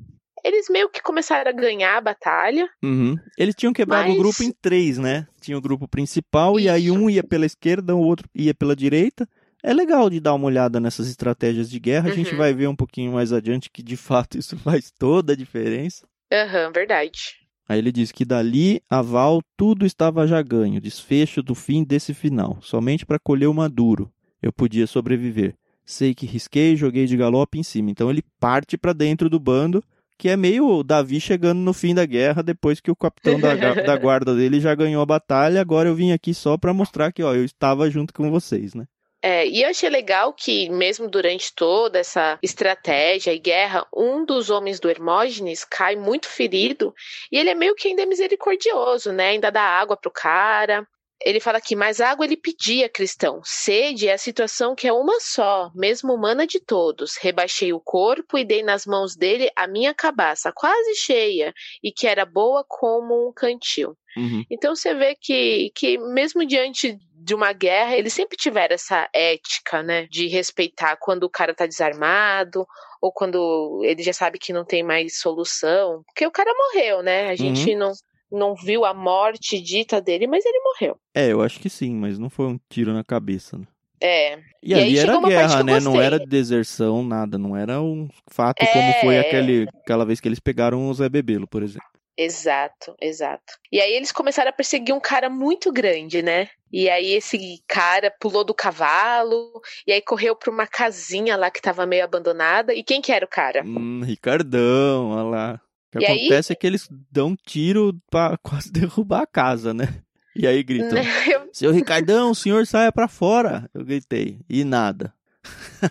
Eles 0.45 0.69
meio 0.71 0.89
que 0.89 1.03
começaram 1.03 1.51
a 1.51 1.53
ganhar 1.53 1.97
a 1.97 2.01
batalha. 2.01 2.69
Uhum. 2.83 3.17
Eles 3.37 3.55
tinham 3.55 3.73
quebrado 3.73 4.07
o 4.07 4.09
Mas- 4.11 4.19
grupo 4.19 4.43
em 4.45 4.53
três, 4.53 4.97
né? 4.97 5.27
Tinha 5.41 5.59
o 5.59 5.61
grupo 5.61 5.89
principal 5.89 6.59
e 6.61 6.69
aí 6.69 6.85
Isso. 6.87 6.95
um 6.95 7.11
ia 7.11 7.25
pela 7.25 7.45
esquerda, 7.47 7.95
o 7.97 8.01
outro 8.01 8.29
ia 8.35 8.55
pela 8.55 8.77
direita. 8.77 9.29
É 9.63 9.75
legal 9.75 10.09
de 10.09 10.21
dar 10.21 10.35
uma 10.35 10.47
olhada 10.47 10.79
nessas 10.79 11.09
estratégias 11.09 11.69
de 11.69 11.81
guerra. 11.81 12.11
A 12.11 12.15
gente 12.15 12.31
Uhum. 12.33 12.39
vai 12.39 12.55
ver 12.55 12.69
um 12.69 12.77
pouquinho 12.77 13.13
mais 13.13 13.33
adiante 13.33 13.69
que 13.71 13.83
de 13.83 13.97
fato 13.97 14.39
isso 14.39 14.57
faz 14.79 14.93
toda 14.97 15.33
a 15.33 15.37
diferença. 15.37 16.07
Aham, 16.33 16.71
verdade. 16.73 17.35
Aí 17.69 17.79
ele 17.81 17.91
diz 17.91 18.13
que 18.13 18.25
dali 18.25 18.81
a 18.89 19.03
Val 19.03 19.41
tudo 19.57 19.85
estava 19.85 20.25
já 20.29 20.41
ganho, 20.41 20.81
desfecho 20.81 21.43
do 21.43 21.53
fim 21.57 21.83
desse 21.83 22.15
final, 22.15 22.59
somente 22.63 23.05
para 23.05 23.19
colher 23.19 23.49
o 23.49 23.55
maduro. 23.55 24.09
Eu 24.41 24.53
podia 24.53 24.87
sobreviver. 24.87 25.57
Sei 25.87 26.15
que 26.15 26.27
risquei, 26.27 26.75
joguei 26.75 27.07
de 27.07 27.17
galope 27.17 27.61
em 27.61 27.63
cima. 27.63 27.91
Então 27.91 28.11
ele 28.11 28.25
parte 28.41 28.77
para 28.77 28.93
dentro 28.93 29.31
do 29.31 29.39
bando, 29.39 29.83
que 30.19 30.29
é 30.29 30.37
meio 30.37 30.67
o 30.67 30.83
Davi 30.83 31.21
chegando 31.21 31.61
no 31.61 31.73
fim 31.73 31.95
da 31.95 32.05
guerra, 32.05 32.43
depois 32.43 32.81
que 32.81 32.91
o 32.91 32.97
capitão 32.97 33.39
da, 33.39 33.55
da 33.55 33.97
guarda 33.97 34.35
dele 34.35 34.61
já 34.61 34.75
ganhou 34.75 35.01
a 35.01 35.07
batalha. 35.07 35.61
Agora 35.61 35.89
eu 35.89 35.95
vim 35.95 36.11
aqui 36.11 36.35
só 36.35 36.59
para 36.59 36.75
mostrar 36.75 37.13
que 37.13 37.23
ó, 37.23 37.33
eu 37.33 37.45
estava 37.45 37.89
junto 37.89 38.13
com 38.13 38.29
vocês, 38.31 38.75
né? 38.75 38.85
É, 39.23 39.47
e 39.47 39.63
eu 39.63 39.71
achei 39.71 39.89
legal 39.89 40.33
que, 40.33 40.69
mesmo 40.71 41.09
durante 41.09 41.53
toda 41.53 41.99
essa 41.99 42.39
estratégia 42.43 43.33
e 43.33 43.39
guerra, 43.39 43.87
um 43.93 44.25
dos 44.25 44.51
homens 44.51 44.79
do 44.79 44.89
Hermógenes 44.89 45.65
cai 45.65 45.97
muito 45.97 46.29
ferido 46.29 46.95
e 47.33 47.39
ele 47.39 47.51
é 47.51 47.55
meio 47.55 47.75
que 47.75 47.89
ainda 47.89 48.07
misericordioso, 48.07 49.13
né? 49.13 49.31
Ainda 49.31 49.51
dá 49.51 49.63
água 49.63 49.97
pro 49.97 50.11
cara. 50.11 50.87
Ele 51.25 51.41
fala 51.41 51.61
que 51.61 51.75
mais 51.75 52.01
água 52.01 52.25
ele 52.25 52.37
pedia, 52.37 52.89
cristão. 52.89 53.41
Sede 53.45 54.09
é 54.09 54.13
a 54.13 54.19
situação 54.19 54.75
que 54.75 54.87
é 54.87 54.93
uma 54.93 55.19
só, 55.21 55.71
mesmo 55.75 56.13
humana 56.13 56.47
de 56.47 56.61
todos. 56.61 57.17
Rebaixei 57.17 57.73
o 57.73 57.81
corpo 57.81 58.37
e 58.37 58.45
dei 58.45 58.63
nas 58.63 58.87
mãos 58.87 59.17
dele 59.17 59.51
a 59.57 59.67
minha 59.67 59.95
cabaça, 59.95 60.53
quase 60.55 60.95
cheia, 60.95 61.55
e 61.83 61.91
que 61.91 62.07
era 62.07 62.25
boa 62.25 62.65
como 62.69 63.29
um 63.29 63.33
cantil. 63.33 63.97
Uhum. 64.17 64.45
Então 64.51 64.75
você 64.75 64.95
vê 64.95 65.15
que, 65.15 65.71
que 65.75 65.99
mesmo 65.99 66.47
diante 66.47 66.99
de 67.27 67.35
uma 67.35 67.53
guerra, 67.53 67.97
eles 67.97 68.13
sempre 68.13 68.37
tiveram 68.37 68.75
essa 68.75 69.09
ética, 69.13 69.83
né? 69.83 70.07
De 70.07 70.29
respeitar 70.29 70.97
quando 70.97 71.25
o 71.25 71.31
cara 71.31 71.55
tá 71.55 71.67
desarmado, 71.67 72.65
ou 73.01 73.13
quando 73.13 73.83
ele 73.85 74.03
já 74.03 74.13
sabe 74.13 74.39
que 74.39 74.53
não 74.53 74.65
tem 74.65 74.83
mais 74.83 75.19
solução. 75.19 76.03
Porque 76.07 76.27
o 76.27 76.31
cara 76.31 76.53
morreu, 76.55 77.03
né? 77.03 77.29
A 77.29 77.35
gente 77.35 77.75
não, 77.75 77.93
não 78.31 78.55
viu 78.55 78.85
a 78.85 78.93
morte 78.95 79.61
dita 79.61 80.01
dele, 80.01 80.27
mas 80.27 80.45
ele 80.45 80.61
morreu. 80.61 80.97
É, 81.15 81.31
eu 81.33 81.43
acho 81.43 81.61
que 81.61 81.71
sim, 81.71 81.95
mas 81.95 82.19
não 82.19 82.29
foi 82.31 82.47
um 82.47 82.59
tiro 82.69 82.93
na 82.93 83.05
cabeça, 83.05 83.57
né? 83.59 83.65
É. 84.01 84.39
E, 84.63 84.73
E 84.73 84.75
aí 84.75 84.83
ali 84.83 84.99
era 84.99 85.21
guerra, 85.21 85.63
né? 85.63 85.81
Não 85.81 86.01
era 86.01 86.19
deserção, 86.19 87.03
nada. 87.03 87.39
Não 87.39 87.57
era 87.57 87.81
um 87.81 88.09
fato 88.31 88.63
É. 88.63 88.67
como 88.67 88.93
foi 89.01 89.19
aquele, 89.19 89.67
aquela 89.83 90.05
vez 90.05 90.21
que 90.21 90.29
eles 90.29 90.39
pegaram 90.41 90.89
o 90.89 90.95
Zé 90.95 91.09
Bebelo, 91.09 91.47
por 91.47 91.63
exemplo. 91.63 91.89
Exato, 92.19 92.95
exato. 93.01 93.55
E 93.71 93.79
aí 93.79 93.93
eles 93.93 94.11
começaram 94.11 94.49
a 94.49 94.53
perseguir 94.53 94.95
um 94.95 95.01
cara 95.01 95.29
muito 95.29 95.71
grande, 95.71 96.23
né? 96.23 96.49
E 96.73 96.89
aí 96.89 97.13
esse 97.13 97.63
cara 97.69 98.11
pulou 98.19 98.43
do 98.43 98.55
cavalo 98.55 99.53
e 99.87 99.93
aí 99.93 100.01
correu 100.01 100.35
pra 100.35 100.51
uma 100.51 100.67
casinha 100.67 101.37
lá 101.37 101.51
que 101.51 101.61
tava 101.61 101.85
meio 101.85 102.05
abandonada. 102.05 102.73
E 102.75 102.83
quem 102.83 103.03
que 103.03 103.13
era 103.13 103.25
o 103.25 103.29
cara? 103.29 103.63
Hum, 103.65 104.01
Ricardão, 104.03 105.11
olha 105.11 105.23
lá. 105.25 105.61
O 105.97 106.01
que 106.01 106.05
E 106.05 106.09
aí- 106.09 106.19
acontece 106.21 106.53
é 106.53 106.57
que 106.57 106.67
eles 106.67 106.89
dão 107.11 107.29
um 107.29 107.37
tiro 107.37 107.97
pra 108.11 108.37
quase 108.43 108.71
derrubar 108.71 109.23
a 109.23 109.27
casa, 109.27 109.73
né? 109.75 109.89
E 110.35 110.47
aí 110.47 110.63
gritam: 110.63 110.99
Eu- 111.33 111.49
Seu 111.53 111.73
Ricardão, 111.73 112.31
o 112.31 112.35
senhor 112.35 112.67
saia 112.67 112.93
pra 112.93 113.09
fora. 113.09 113.69
Eu 113.75 113.85
gritei: 113.85 114.39
E 114.49 114.65
nada. 114.65 115.13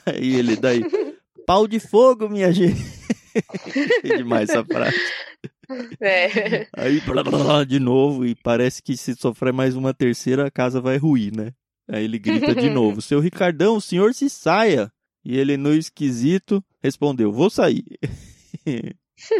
Aí 0.05 0.33
ele 0.35 0.55
daí: 0.55 0.83
Pau 1.45 1.67
de 1.67 1.79
fogo, 1.79 2.29
minha 2.29 2.51
gente. 2.51 2.81
É 4.03 4.17
demais 4.17 4.49
essa 4.49 4.63
frase. 4.63 4.95
É. 5.99 6.67
Aí 6.77 7.01
blá, 7.01 7.23
blá, 7.23 7.37
blá, 7.43 7.63
de 7.63 7.79
novo, 7.79 8.25
e 8.25 8.35
parece 8.35 8.81
que 8.83 8.95
se 8.95 9.15
sofrer 9.15 9.51
mais 9.51 9.75
uma 9.75 9.93
terceira, 9.93 10.45
a 10.47 10.51
casa 10.51 10.79
vai 10.79 10.97
ruir, 10.97 11.35
né? 11.35 11.51
Aí 11.87 12.03
ele 12.05 12.19
grita 12.19 12.53
de 12.55 12.69
novo: 12.69 13.01
Seu 13.01 13.19
Ricardão, 13.19 13.75
o 13.77 13.81
senhor 13.81 14.13
se 14.13 14.29
saia. 14.29 14.91
E 15.23 15.35
ele, 15.37 15.57
no 15.57 15.73
esquisito, 15.73 16.63
respondeu: 16.83 17.31
Vou 17.31 17.49
sair. 17.49 17.83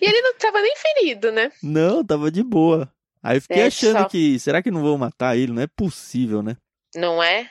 e 0.00 0.04
ele 0.04 0.20
não 0.22 0.34
tava 0.36 0.60
nem 0.60 0.74
ferido, 0.76 1.32
né? 1.32 1.50
Não, 1.62 2.04
tava 2.04 2.30
de 2.30 2.42
boa. 2.42 2.92
Aí 3.22 3.36
eu 3.38 3.42
fiquei 3.42 3.62
É, 3.62 3.66
achando 3.66 3.98
só- 4.00 4.08
que. 4.08 4.38
Será 4.38 4.62
que 4.62 4.70
não 4.70 4.82
vão 4.82 4.98
matar 4.98 5.36
ele? 5.36 5.52
Não 5.52 5.62
é 5.62 5.66
possível, 5.66 6.42
né? 6.42 6.56
Não 6.94 7.22
é? 7.22 7.48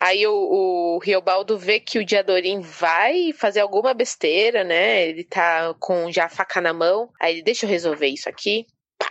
Aí 0.00 0.26
o, 0.26 0.32
o 0.32 0.98
Riobaldo 0.98 1.56
vê 1.58 1.78
que 1.78 1.98
o 1.98 2.04
Diadorim 2.04 2.60
vai 2.60 3.32
fazer 3.32 3.60
alguma 3.60 3.94
besteira, 3.94 4.64
né? 4.64 5.06
Ele 5.08 5.22
tá 5.24 5.74
com 5.78 6.10
já 6.10 6.24
a 6.24 6.28
faca 6.28 6.60
na 6.60 6.72
mão. 6.72 7.10
Aí 7.20 7.34
ele, 7.34 7.42
deixa 7.42 7.66
eu 7.66 7.70
resolver 7.70 8.08
isso 8.08 8.28
aqui. 8.28 8.66
Pá! 8.98 9.08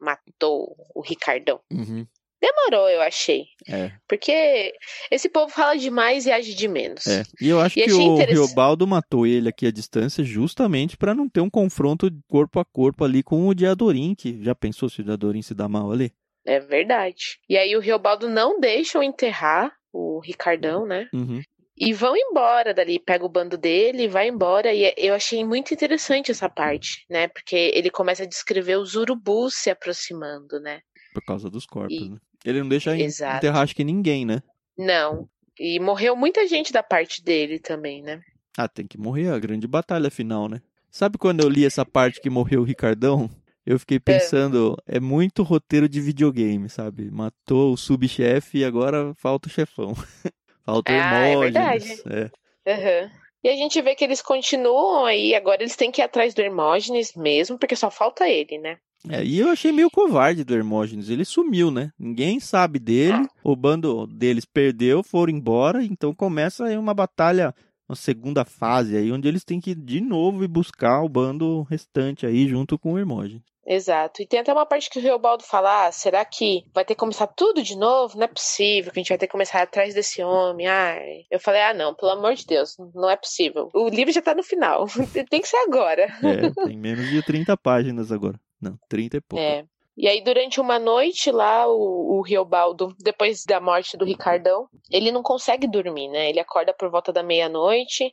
Matou 0.00 0.76
o 0.94 1.00
Ricardão. 1.00 1.60
Uhum. 1.72 2.06
Demorou, 2.42 2.88
eu 2.88 3.00
achei. 3.00 3.44
É, 3.68 3.92
Porque 4.08 4.72
esse 5.12 5.28
povo 5.28 5.48
fala 5.52 5.76
demais 5.76 6.26
e 6.26 6.32
age 6.32 6.54
de 6.54 6.66
menos. 6.66 7.06
é. 7.06 7.22
E 7.40 7.48
eu 7.48 7.60
acho 7.60 7.78
E 7.78 7.84
que 7.84 7.92
o 7.92 8.16
Riobaldo 8.16 8.84
matou 8.84 9.24
ele 9.24 9.48
aqui 9.48 9.64
à 9.66 9.70
distância 9.70 10.24
justamente 10.24 10.96
pra 10.96 11.14
não 11.14 11.28
ter 11.28 11.40
um 11.40 11.48
confronto 11.48 12.10
corpo 12.26 12.58
a 12.58 12.64
corpo 12.64 13.04
ali 13.04 13.22
com 13.22 13.46
o 13.46 13.54
Diadorim, 13.54 14.14
que 14.16 14.42
já 14.42 14.54
pensou 14.56 14.88
se 14.88 15.00
o 15.00 15.04
Diadorim 15.04 15.40
se 15.40 15.54
dá 15.54 15.68
mal 15.68 15.92
ali? 15.92 16.12
É 16.44 16.58
verdade. 16.58 17.38
E 17.48 17.56
aí 17.56 17.76
o 17.76 17.80
Riobaldo 17.80 18.28
não 18.28 18.58
deixa 18.58 18.98
eu 18.98 19.02
enterrar 19.04 19.72
o 19.92 20.18
Ricardão, 20.18 20.84
né? 20.84 21.08
Uhum. 21.12 21.40
E 21.76 21.92
vão 21.92 22.14
embora 22.16 22.74
dali, 22.74 22.98
pega 22.98 23.24
o 23.24 23.28
bando 23.28 23.56
dele, 23.56 24.08
vai 24.08 24.28
embora. 24.28 24.72
E 24.74 24.92
eu 24.96 25.14
achei 25.14 25.44
muito 25.44 25.72
interessante 25.72 26.30
essa 26.32 26.48
parte, 26.48 27.04
né? 27.08 27.28
Porque 27.28 27.70
ele 27.74 27.90
começa 27.90 28.24
a 28.24 28.26
descrever 28.26 28.76
os 28.78 28.96
urubus 28.96 29.54
se 29.54 29.70
aproximando, 29.70 30.58
né? 30.60 30.80
Por 31.14 31.22
causa 31.24 31.48
dos 31.50 31.64
corpos, 31.66 31.96
E- 31.96 32.10
né? 32.10 32.16
Ele 32.44 32.60
não 32.60 32.68
deixa 32.68 32.96
Exato. 32.96 33.36
enterrar 33.36 33.62
acho 33.62 33.74
que 33.74 33.84
ninguém, 33.84 34.24
né? 34.24 34.42
Não. 34.76 35.28
E 35.58 35.78
morreu 35.78 36.16
muita 36.16 36.46
gente 36.46 36.72
da 36.72 36.82
parte 36.82 37.22
dele 37.22 37.58
também, 37.58 38.02
né? 38.02 38.20
Ah, 38.56 38.68
tem 38.68 38.86
que 38.86 38.98
morrer 38.98 39.28
a 39.30 39.38
grande 39.38 39.66
batalha 39.66 40.10
final, 40.10 40.48
né? 40.48 40.60
Sabe 40.90 41.16
quando 41.16 41.40
eu 41.40 41.48
li 41.48 41.64
essa 41.64 41.86
parte 41.86 42.20
que 42.20 42.28
morreu 42.28 42.60
o 42.60 42.64
Ricardão? 42.64 43.30
Eu 43.64 43.78
fiquei 43.78 44.00
pensando, 44.00 44.76
é, 44.86 44.98
muito 44.98 45.42
roteiro 45.42 45.88
de 45.88 46.00
videogame, 46.00 46.68
sabe? 46.68 47.10
Matou 47.10 47.72
o 47.72 47.76
subchefe 47.76 48.58
e 48.58 48.64
agora 48.64 49.14
falta 49.14 49.48
o 49.48 49.50
chefão. 49.50 49.94
falta 50.66 50.92
o 50.92 50.94
Ah, 50.94 50.98
é 50.98 51.32
Hermógenes. 51.32 52.02
É, 52.06 52.30
Aham. 52.66 53.10
E 53.44 53.48
a 53.48 53.56
gente 53.56 53.80
vê 53.82 53.94
que 53.94 54.04
eles 54.04 54.22
continuam 54.22 55.04
aí, 55.04 55.34
agora 55.34 55.62
eles 55.62 55.74
têm 55.74 55.90
que 55.90 56.00
ir 56.00 56.04
atrás 56.04 56.32
do 56.32 56.40
Hermógenes 56.40 57.14
mesmo, 57.14 57.58
porque 57.58 57.74
só 57.74 57.90
falta 57.90 58.28
ele, 58.28 58.58
né? 58.58 58.78
É, 59.08 59.24
e 59.24 59.38
eu 59.38 59.48
achei 59.48 59.72
meio 59.72 59.90
covarde 59.90 60.44
do 60.44 60.54
Hermógenes. 60.54 61.08
Ele 61.08 61.24
sumiu, 61.24 61.70
né? 61.70 61.90
Ninguém 61.98 62.38
sabe 62.38 62.78
dele. 62.78 63.26
O 63.42 63.56
bando 63.56 64.06
deles 64.06 64.44
perdeu, 64.44 65.02
foram 65.02 65.32
embora. 65.32 65.84
Então 65.84 66.14
começa 66.14 66.64
aí 66.64 66.76
uma 66.76 66.94
batalha, 66.94 67.54
uma 67.88 67.96
segunda 67.96 68.44
fase 68.44 68.96
aí, 68.96 69.10
onde 69.10 69.26
eles 69.26 69.44
têm 69.44 69.60
que 69.60 69.74
de 69.74 70.00
novo 70.00 70.44
ir 70.44 70.48
buscar 70.48 71.02
o 71.02 71.08
bando 71.08 71.62
restante 71.62 72.26
aí 72.26 72.46
junto 72.46 72.78
com 72.78 72.92
o 72.92 72.98
Hermógenes. 72.98 73.42
Exato. 73.64 74.20
E 74.20 74.26
tem 74.26 74.40
até 74.40 74.52
uma 74.52 74.66
parte 74.66 74.90
que 74.90 74.98
o 74.98 75.02
Reobaldo 75.02 75.44
fala: 75.44 75.86
ah, 75.86 75.92
será 75.92 76.24
que 76.24 76.64
vai 76.74 76.84
ter 76.84 76.94
que 76.94 77.00
começar 77.00 77.28
tudo 77.28 77.62
de 77.62 77.76
novo? 77.76 78.16
Não 78.16 78.24
é 78.24 78.28
possível 78.28 78.92
que 78.92 78.98
a 78.98 79.02
gente 79.02 79.08
vai 79.08 79.18
ter 79.18 79.26
que 79.26 79.32
começar 79.32 79.62
atrás 79.62 79.94
desse 79.94 80.22
homem. 80.22 80.66
Ai. 80.66 81.24
Eu 81.30 81.38
falei: 81.38 81.62
ah, 81.62 81.74
não, 81.74 81.94
pelo 81.94 82.10
amor 82.10 82.34
de 82.34 82.44
Deus, 82.44 82.76
não 82.94 83.08
é 83.08 83.16
possível. 83.16 83.70
O 83.72 83.88
livro 83.88 84.12
já 84.12 84.20
tá 84.20 84.34
no 84.34 84.42
final. 84.42 84.86
tem 85.30 85.40
que 85.40 85.48
ser 85.48 85.58
agora. 85.58 86.06
É, 86.22 86.66
tem 86.66 86.76
menos 86.76 87.08
de 87.08 87.22
30 87.22 87.56
páginas 87.56 88.10
agora. 88.10 88.38
Não, 88.62 88.78
30 88.88 89.16
e 89.16 89.20
pouco. 89.20 89.42
É. 89.42 89.64
E 89.94 90.08
aí, 90.08 90.22
durante 90.24 90.58
uma 90.58 90.78
noite 90.78 91.30
lá, 91.30 91.66
o, 91.68 92.18
o 92.18 92.22
Riobaldo, 92.22 92.96
depois 92.98 93.44
da 93.44 93.60
morte 93.60 93.96
do 93.96 94.06
Ricardão, 94.06 94.66
ele 94.90 95.12
não 95.12 95.22
consegue 95.22 95.66
dormir, 95.66 96.08
né? 96.08 96.30
Ele 96.30 96.40
acorda 96.40 96.72
por 96.72 96.90
volta 96.90 97.12
da 97.12 97.22
meia-noite 97.22 98.10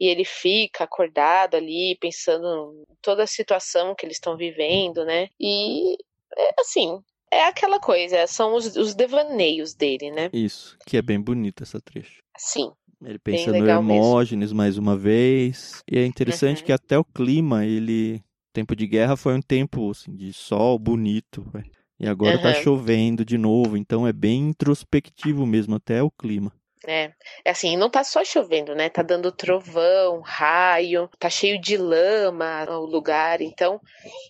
e 0.00 0.06
ele 0.06 0.24
fica 0.24 0.84
acordado 0.84 1.54
ali, 1.54 1.98
pensando 2.00 2.82
em 2.88 2.96
toda 3.02 3.24
a 3.24 3.26
situação 3.26 3.94
que 3.94 4.06
eles 4.06 4.16
estão 4.16 4.38
vivendo, 4.38 5.04
né? 5.04 5.28
E, 5.38 5.96
é, 6.34 6.54
assim, 6.58 6.98
é 7.30 7.44
aquela 7.44 7.78
coisa, 7.78 8.26
são 8.26 8.54
os, 8.54 8.74
os 8.74 8.94
devaneios 8.94 9.74
dele, 9.74 10.10
né? 10.10 10.30
Isso, 10.32 10.78
que 10.86 10.96
é 10.96 11.02
bem 11.02 11.20
bonito 11.20 11.62
essa 11.62 11.78
trecho. 11.78 12.22
Sim. 12.38 12.72
Ele 13.04 13.18
pensa 13.18 13.52
no 13.52 13.68
Hermógenes 13.68 14.48
mesmo. 14.48 14.56
mais 14.56 14.78
uma 14.78 14.96
vez. 14.96 15.82
E 15.88 15.98
é 15.98 16.04
interessante 16.04 16.60
uhum. 16.60 16.66
que 16.66 16.72
até 16.72 16.98
o 16.98 17.04
clima, 17.04 17.64
ele 17.64 18.24
tempo 18.58 18.74
de 18.74 18.86
guerra 18.88 19.16
foi 19.16 19.34
um 19.34 19.40
tempo 19.40 19.90
assim, 19.90 20.14
de 20.16 20.32
sol 20.32 20.78
bonito. 20.78 21.46
Véio. 21.52 21.70
E 22.00 22.08
agora 22.08 22.36
uhum. 22.36 22.42
tá 22.42 22.54
chovendo 22.54 23.24
de 23.24 23.38
novo, 23.38 23.76
então 23.76 24.06
é 24.06 24.12
bem 24.12 24.48
introspectivo 24.48 25.46
mesmo, 25.46 25.76
até 25.76 26.02
o 26.02 26.10
clima. 26.10 26.52
É, 26.86 27.12
é 27.44 27.50
assim, 27.50 27.76
não 27.76 27.90
tá 27.90 28.04
só 28.04 28.24
chovendo, 28.24 28.74
né? 28.74 28.88
Tá 28.88 29.02
dando 29.02 29.32
trovão, 29.32 30.20
raio, 30.20 31.10
tá 31.18 31.28
cheio 31.28 31.60
de 31.60 31.76
lama 31.76 32.64
o 32.70 32.86
lugar, 32.86 33.40
então 33.40 33.80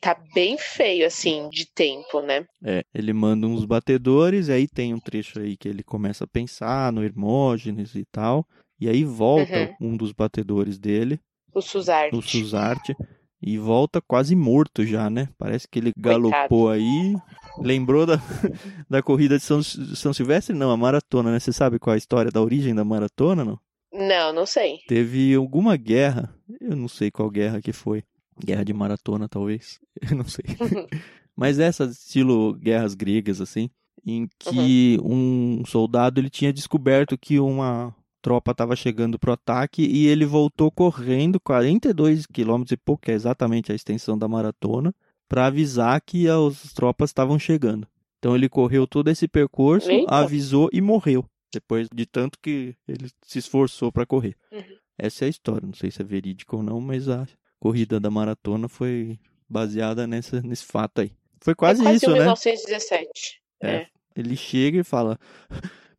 tá 0.01 0.17
bem 0.35 0.57
feio, 0.57 1.07
assim, 1.07 1.49
de 1.51 1.67
tempo, 1.67 2.23
né? 2.23 2.47
É, 2.65 2.85
ele 2.95 3.13
manda 3.13 3.47
uns 3.47 3.67
batedores, 3.67 4.49
e 4.49 4.53
aí 4.53 4.67
tem 4.67 4.95
um 4.95 4.99
trecho 4.99 5.39
aí 5.41 5.57
que 5.57 5.69
ele 5.69 5.83
começa 5.83 6.25
a 6.25 6.29
pensar 6.29 6.91
no 6.91 7.05
Hermógenes 7.05 7.95
e 7.95 8.05
tal, 8.11 8.47
e 8.81 8.89
aí 8.89 9.05
volta 9.05 9.77
uhum. 9.79 9.93
um 9.93 9.97
dos 9.97 10.13
batedores 10.13 10.79
dele. 10.79 11.21
O 11.55 11.61
Suzarte. 11.61 12.17
O 12.17 12.23
Suzarte 12.23 12.97
e 13.41 13.57
volta 13.57 14.01
quase 14.01 14.35
morto 14.35 14.85
já, 14.85 15.09
né? 15.09 15.29
Parece 15.39 15.69
que 15.69 15.79
ele 15.79 15.93
galopou 15.97 16.71
aí. 16.71 17.15
Lembrou 17.59 18.05
da, 18.05 18.17
da 18.89 19.03
corrida 19.03 19.37
de 19.37 19.45
São, 19.45 19.63
São 19.63 20.13
Silvestre? 20.13 20.55
Não, 20.55 20.71
a 20.71 20.77
maratona, 20.77 21.31
né? 21.31 21.39
Você 21.39 21.53
sabe 21.53 21.79
qual 21.79 21.95
é 21.95 21.97
a 21.97 21.99
história 21.99 22.31
da 22.31 22.43
origem 22.43 22.75
da 22.75 22.85
maratona, 22.85 23.45
não? 23.45 23.59
Não, 23.93 24.33
não 24.33 24.47
sei. 24.47 24.79
Teve 24.87 25.35
alguma 25.35 25.77
guerra, 25.77 26.35
eu 26.61 26.77
não 26.77 26.89
sei 26.89 27.11
qual 27.11 27.31
guerra 27.31 27.61
que 27.61 27.73
foi. 27.73 28.03
Guerra 28.45 28.65
de 28.65 28.73
maratona, 28.73 29.29
talvez. 29.29 29.81
Eu 30.09 30.17
não 30.17 30.25
sei. 30.25 30.45
Mas 31.37 31.59
essa 31.59 31.85
estilo 31.85 32.55
guerras 32.55 32.95
gregas, 32.95 33.41
assim, 33.41 33.69
em 34.07 34.29
que 34.39 34.97
uhum. 35.01 35.61
um 35.61 35.67
soldado 35.67 36.21
ele 36.21 36.31
tinha 36.31 36.53
descoberto 36.53 37.19
que 37.19 37.41
uma 37.41 37.95
tropa 38.29 38.51
estava 38.51 38.77
chegando 38.77 39.19
para 39.19 39.31
o 39.31 39.33
ataque 39.33 39.83
e 39.83 40.07
ele 40.07 40.27
voltou 40.27 40.71
correndo 40.71 41.41
42 41.41 42.27
quilômetros 42.27 42.73
e 42.73 42.77
pouco, 42.77 43.05
que 43.05 43.11
é 43.11 43.15
exatamente 43.15 43.73
a 43.73 43.75
extensão 43.75 44.19
da 44.19 44.29
maratona, 44.29 44.95
para 45.27 45.47
avisar 45.47 45.99
que 46.03 46.29
as 46.29 46.75
tropas 46.75 47.09
estavam 47.09 47.39
chegando. 47.39 47.89
Então 48.19 48.37
ele 48.37 48.47
correu 48.47 48.87
todo 48.87 49.09
esse 49.09 49.27
percurso, 49.27 49.91
Eita. 49.91 50.15
avisou 50.15 50.69
e 50.75 50.83
morreu, 50.83 51.25
depois 51.51 51.89
de 51.91 52.05
tanto 52.05 52.39
que 52.39 52.77
ele 52.87 53.09
se 53.23 53.39
esforçou 53.39 53.91
para 53.91 54.05
correr. 54.05 54.37
Uhum. 54.53 54.77
Essa 54.99 55.25
é 55.25 55.27
a 55.27 55.31
história, 55.31 55.67
não 55.67 55.73
sei 55.75 55.91
se 55.91 56.03
é 56.03 56.05
verídico 56.05 56.59
ou 56.59 56.63
não, 56.63 56.83
mas 56.83 57.09
a 57.09 57.27
corrida 57.59 57.99
da 57.99 58.11
maratona 58.11 58.69
foi 58.69 59.19
baseada 59.49 60.07
nessa, 60.07 60.43
nesse 60.43 60.67
fato 60.67 61.01
aí. 61.01 61.13
Foi 61.41 61.55
quase, 61.55 61.81
é 61.81 61.85
quase 61.85 61.97
isso, 61.97 62.13
1917. 62.13 63.41
né? 63.63 63.71
É. 63.71 63.77
é. 63.77 63.87
Ele 64.15 64.37
chega 64.37 64.81
e 64.81 64.85
fala: 64.85 65.19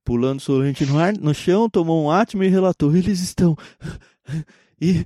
pulando 0.09 0.39
sorrente 0.39 0.87
no 0.87 0.97
ar, 0.97 1.13
no 1.13 1.35
chão, 1.35 1.69
tomou 1.69 2.03
um 2.03 2.09
átimo 2.09 2.43
e 2.43 2.47
relatou: 2.47 2.95
eles 2.95 3.21
estão. 3.21 3.55
E 4.81 5.05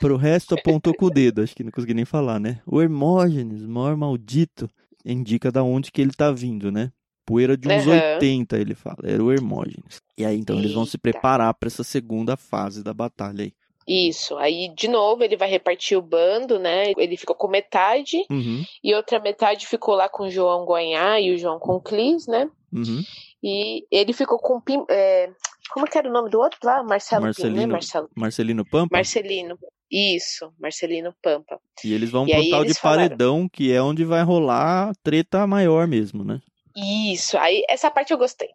para 0.00 0.12
o 0.12 0.16
resto 0.16 0.56
apontou 0.56 0.92
com 0.92 1.06
o 1.06 1.10
dedo, 1.10 1.40
acho 1.40 1.54
que 1.54 1.62
não 1.62 1.70
consegui 1.70 1.94
nem 1.94 2.04
falar, 2.04 2.40
né? 2.40 2.60
O 2.66 2.82
Hermógenes, 2.82 3.62
maior 3.62 3.96
maldito, 3.96 4.68
indica 5.04 5.52
da 5.52 5.62
onde 5.62 5.92
que 5.92 6.02
ele 6.02 6.10
tá 6.10 6.32
vindo, 6.32 6.72
né? 6.72 6.90
Poeira 7.24 7.56
de 7.56 7.68
uns 7.68 7.86
uhum. 7.86 7.92
80, 7.92 8.58
ele 8.58 8.74
fala, 8.74 8.98
era 9.04 9.22
o 9.22 9.30
Hermógenes. 9.30 10.02
E 10.18 10.24
aí 10.24 10.36
então 10.36 10.56
Eita. 10.56 10.66
eles 10.66 10.74
vão 10.74 10.84
se 10.84 10.98
preparar 10.98 11.54
para 11.54 11.68
essa 11.68 11.84
segunda 11.84 12.36
fase 12.36 12.82
da 12.82 12.92
batalha 12.92 13.44
aí. 13.44 13.52
Isso. 13.86 14.36
Aí, 14.36 14.72
de 14.74 14.88
novo, 14.88 15.22
ele 15.22 15.36
vai 15.36 15.48
repartir 15.48 15.96
o 15.96 16.02
bando, 16.02 16.58
né? 16.58 16.90
Ele 16.98 17.16
ficou 17.16 17.36
com 17.36 17.46
metade 17.46 18.16
uhum. 18.28 18.64
e 18.82 18.92
outra 18.96 19.20
metade 19.20 19.64
ficou 19.68 19.94
lá 19.94 20.08
com 20.08 20.24
o 20.24 20.30
João 20.30 20.64
Guanhá 20.64 21.20
e 21.20 21.32
o 21.32 21.38
João 21.38 21.60
Conclis, 21.60 22.26
né? 22.26 22.50
Uhum. 22.72 23.00
E 23.44 23.86
ele 23.90 24.14
ficou 24.14 24.38
com. 24.38 24.62
É, 24.88 25.28
como 25.70 25.86
que 25.86 25.98
era 25.98 26.08
o 26.08 26.12
nome 26.12 26.30
do 26.30 26.40
outro 26.40 26.58
lá? 26.64 26.82
Marcelo 26.82 27.24
Marcelino, 27.24 27.54
Pim, 27.54 27.60
né? 27.60 27.66
Marcelo. 27.66 28.10
Marcelino 28.16 28.64
Pampa? 28.64 28.96
Marcelino. 28.96 29.58
Isso, 29.90 30.50
Marcelino 30.58 31.14
Pampa. 31.22 31.60
E 31.84 31.92
eles 31.92 32.10
vão 32.10 32.26
e 32.26 32.32
pro 32.32 32.50
tal 32.50 32.64
de 32.64 32.72
falaram... 32.72 33.02
paredão, 33.02 33.48
que 33.48 33.70
é 33.70 33.82
onde 33.82 34.02
vai 34.02 34.22
rolar 34.22 34.88
a 34.88 34.94
treta 35.02 35.46
maior 35.46 35.86
mesmo, 35.86 36.24
né? 36.24 36.40
Isso, 36.74 37.36
aí 37.36 37.62
essa 37.68 37.90
parte 37.90 38.12
eu 38.12 38.18
gostei. 38.18 38.48